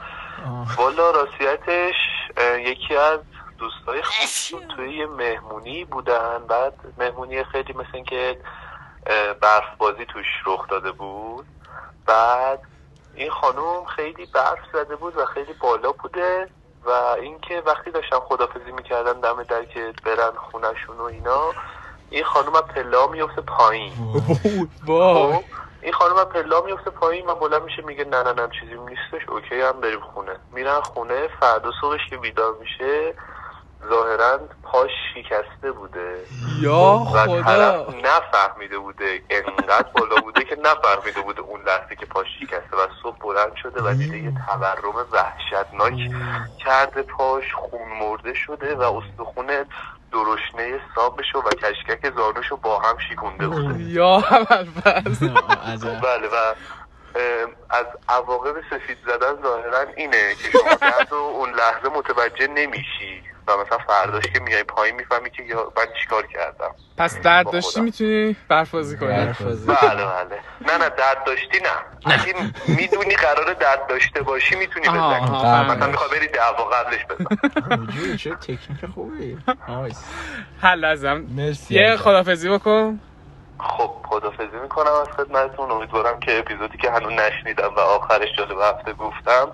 والا 0.76 1.10
راستیتش 1.10 1.94
یکی 2.66 2.96
از 2.96 3.20
دوستای 3.60 4.02
خودشون 4.02 4.68
توی 4.68 4.96
یه 4.96 5.06
مهمونی 5.06 5.84
بودن. 5.84 6.38
بعد 6.48 6.74
مهمونی 6.98 7.44
خیلی 7.44 7.72
مثل 7.72 7.90
اینکه 7.94 8.40
برف 9.40 9.76
بازی 9.78 10.04
توش 10.04 10.26
رخ 10.46 10.68
داده 10.68 10.92
بود. 10.92 11.46
بعد 12.06 12.60
این 13.14 13.30
خانوم 13.30 13.84
خیلی 13.84 14.26
برف 14.26 14.58
زده 14.72 14.96
بود 14.96 15.16
و 15.16 15.24
خیلی 15.24 15.52
بالا 15.52 15.92
بوده 15.92 16.48
و 16.84 16.90
اینکه 17.20 17.62
وقتی 17.66 17.90
داشتن 17.90 18.18
خدافزی 18.18 18.72
می‌کردن 18.72 19.20
دم 19.20 19.42
در 19.42 19.64
که 19.64 19.92
برن 20.04 20.32
خونشون 20.36 20.96
و 20.96 21.02
اینا 21.02 21.40
این 22.10 22.24
خانوم 22.24 22.54
از 22.54 22.62
پلا 22.62 23.06
میفته 23.06 23.40
پایین. 23.40 23.92
با 24.86 25.32
خب 25.36 25.44
این 25.82 25.92
خانم 25.92 26.24
پلا 26.24 26.60
میفته 26.60 26.90
پایین 26.90 27.26
و 27.26 27.34
بلند 27.34 27.62
میشه 27.62 27.82
میگه 27.82 28.04
نه 28.04 28.22
نه 28.22 28.32
نه 28.32 28.48
چیزی 28.60 28.74
نیستش 28.74 29.28
اوکی 29.28 29.60
هم 29.60 29.80
بریم 29.80 30.00
خونه. 30.00 30.36
میرن 30.52 30.80
خونه 30.80 31.28
فردا 31.40 31.70
صبحش 31.80 32.00
که 32.10 32.16
بیدار 32.16 32.54
میشه 32.60 33.14
ظاهرا 33.88 34.38
پاش 34.62 34.90
شکسته 35.14 35.72
بوده. 35.72 36.14
یا 36.60 36.74
و 36.74 37.04
خدا. 37.04 37.42
طرف 37.42 37.94
نفهمیده 38.04 38.78
بوده 38.78 39.22
انقدر 39.30 39.88
بالا 39.94 40.20
بوده 40.20 40.44
که 40.44 40.56
نفهمیده 40.64 41.20
بوده 41.20 41.40
اون 41.40 41.60
لحظه 41.66 41.96
که 41.96 42.06
پاش 42.06 42.26
شکسته 42.40 42.76
و 42.76 42.86
صبح 43.02 43.18
بلند 43.18 43.54
شده 43.62 43.82
و 43.82 43.94
دیده 43.94 44.18
یه 44.18 44.32
تورم 44.46 45.06
وحشتناک 45.12 46.10
کرده 46.64 47.02
پاش 47.02 47.44
خون 47.54 47.88
مرده 48.00 48.34
شده 48.34 48.74
و 48.74 48.82
استخونه 48.82 49.64
درشنه 50.12 50.80
سابشو 50.94 51.38
و 51.38 51.50
کشکک 51.50 52.14
زانوشو 52.16 52.56
با 52.56 52.78
هم 52.78 52.96
شیکونده 53.08 53.48
بوده. 53.48 53.82
یا 53.82 54.16
عجب. 55.66 56.00
بله 56.00 56.28
و 56.28 56.54
از 57.70 57.86
عواقب 58.08 58.54
سفید 58.70 58.98
زدن 59.06 59.42
ظاهرا 59.42 59.80
اینه 59.96 60.34
که 60.34 60.50
شما 60.58 60.74
درد 60.80 61.12
و 61.12 61.16
اون 61.16 61.50
لحظه 61.50 61.88
متوجه 61.96 62.46
نمیشی 62.46 63.22
و 63.48 63.52
مثلا 63.56 63.78
فرداش 63.78 64.24
که 64.34 64.40
میای 64.40 64.62
پایین 64.62 64.96
می‌فهمی 64.96 65.30
که 65.30 65.42
یا 65.42 65.72
من 65.76 65.84
چیکار 66.02 66.26
کردم 66.26 66.70
پس 66.96 67.20
درد 67.20 67.50
داشتی. 67.50 67.80
می‌تونی 67.80 68.36
برفازی 68.48 68.96
کنی 68.96 69.08
برف 69.08 69.42
بازی. 69.42 69.66
بله 69.66 70.04
بله 70.04 70.40
نه 70.60 70.78
نه 70.78 70.88
درد 70.88 71.24
داشتی 71.26 71.58
نه 71.58 72.12
اگه 72.12 72.34
می‌دونی 72.68 73.14
قرار 73.14 73.52
درد 73.54 73.86
داشته 73.88 74.22
باشی 74.22 74.56
می‌تونی 74.56 74.88
آها، 74.88 75.10
بزنی 75.10 75.26
آها، 75.26 75.42
فهمیدم. 75.44 75.76
مثلا. 75.76 75.86
می‌خوای 75.90 76.10
بری 76.10 76.26
دعوا 76.28 76.64
قبلش 76.64 77.00
بزن 77.10 78.16
چه 78.16 78.30
تکنیک 78.34 78.86
خوبی 78.94 79.38
نایس 79.68 80.04
حل 80.60 80.84
ازم 80.84 81.24
مرسی 81.36 81.74
یه. 81.74 81.96
خدافزی 81.96 82.48
بکن 82.48 83.00
خب 83.62 83.90
خدافزی 84.04 84.56
می‌کنم 84.62 84.92
از 85.02 85.08
خدمتتون. 85.16 85.70
امیدوارم 85.70 86.20
که 86.20 86.38
اپیزودی 86.38 86.78
که 86.78 86.90
هنوز 86.90 87.12
نشنیدم 87.12 87.74
و 87.76 87.80
آخرش 87.80 88.28
جالب 88.38 88.58
هفته 88.62 88.92
گفتم 88.92 89.48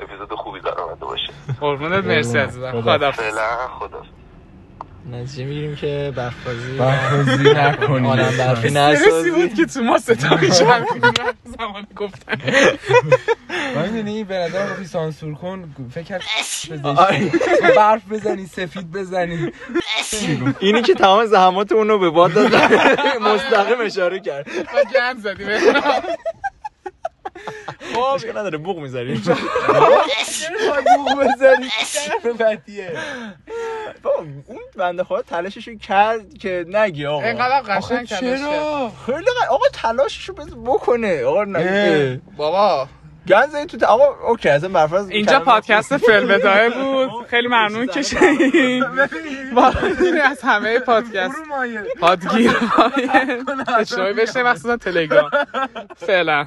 اپیزود 0.00 0.32
خوبی 0.32 0.60
در 0.60 0.80
آمده 0.80 1.04
باشه. 1.04 1.32
قربونت 1.60 2.04
مرسی 2.04 2.38
عزیزم. 2.38 2.70
خدا. 2.70 2.82
خدافز. 2.82 3.20
فعلا 3.20 3.68
خدا 3.78 4.02
نتیجه 5.12 5.44
می‌گیریم 5.44 5.76
که 5.76 6.12
برفازی 6.16 6.78
برفازی 6.78 7.50
نکنی. 7.50 8.08
آدم 8.08 8.36
برفی 8.38 8.78
استرسی 8.78 9.30
بود 9.30 9.40
نسازی 9.40 9.56
که 9.56 9.66
تو 9.66 9.82
ما 9.82 9.98
ستا 9.98 10.36
میشن 10.36 10.84
زمان 11.44 11.86
گفتن. 11.96 12.38
من 13.76 13.88
می‌دونی 13.88 14.24
به 14.24 14.34
نظر 14.34 14.70
گفتی 14.70 14.84
سانسور 14.84 15.34
کن. 15.34 15.74
فکر 15.90 16.02
کرد 16.02 16.22
برف 17.76 18.02
بزنی 18.10 18.46
سفید 18.46 18.92
بزنی. 18.92 19.52
اینی 20.60 20.82
که 20.82 20.94
تمام 20.94 21.26
زحمات 21.26 21.72
اونو 21.72 21.98
به 21.98 22.10
باد 22.10 22.32
داد. 22.32 22.54
مستقیم 23.20 23.80
اشاره 23.80 24.20
کرد. 24.20 24.48
و 24.48 24.84
گند 24.94 25.22
زدی 25.22 25.44
به 25.44 25.58
خب. 25.58 26.04
اشکال 28.14 28.38
نداره 28.38 28.58
بوق 28.58 28.78
می‌ذاریم 28.78 29.22
بوق 30.96 31.24
بزنی 31.24 31.68
بدیه 32.40 32.92
اون 34.46 34.58
بنده 34.76 35.04
خدا 35.04 35.22
تلاششو 35.22 35.78
کرد 35.78 36.38
که 36.38 36.64
نگی 36.68 37.06
آقا. 37.06 37.22
اینقدر 37.22 37.60
قشنگ 37.60 38.08
تلاش 38.08 38.40
کرد. 38.40 38.92
خیلی 39.06 39.26
آقا 39.50 39.64
تلاششو 39.72 40.32
بز 40.32 40.54
بکنه. 40.54 41.24
آقا 41.24 41.44
بابا. 42.36 42.88
گن 43.28 43.46
زدی 43.46 43.78
تو 43.78 43.86
آقا 43.86 44.28
اوکی 44.28 44.48
از 44.48 44.64
برفاز 44.64 45.10
اینجا 45.10 45.40
پادکست 45.40 45.96
فیلم 45.96 46.28
بدایه 46.28 46.70
بود. 46.70 47.10
خیلی 47.30 47.48
ممنون 47.48 47.86
که 47.86 48.02
شنیدین 48.02 48.84
واقعا 49.54 49.90
از 50.24 50.42
همه 50.42 50.78
پادکست. 50.78 51.36
پادگیرهای 52.00 53.08
اجتماعی 53.78 54.12
بشه 54.12 54.42
مخصوصا 54.42 54.76
تلگرام. 54.76 55.30
فعلا. 55.96 56.46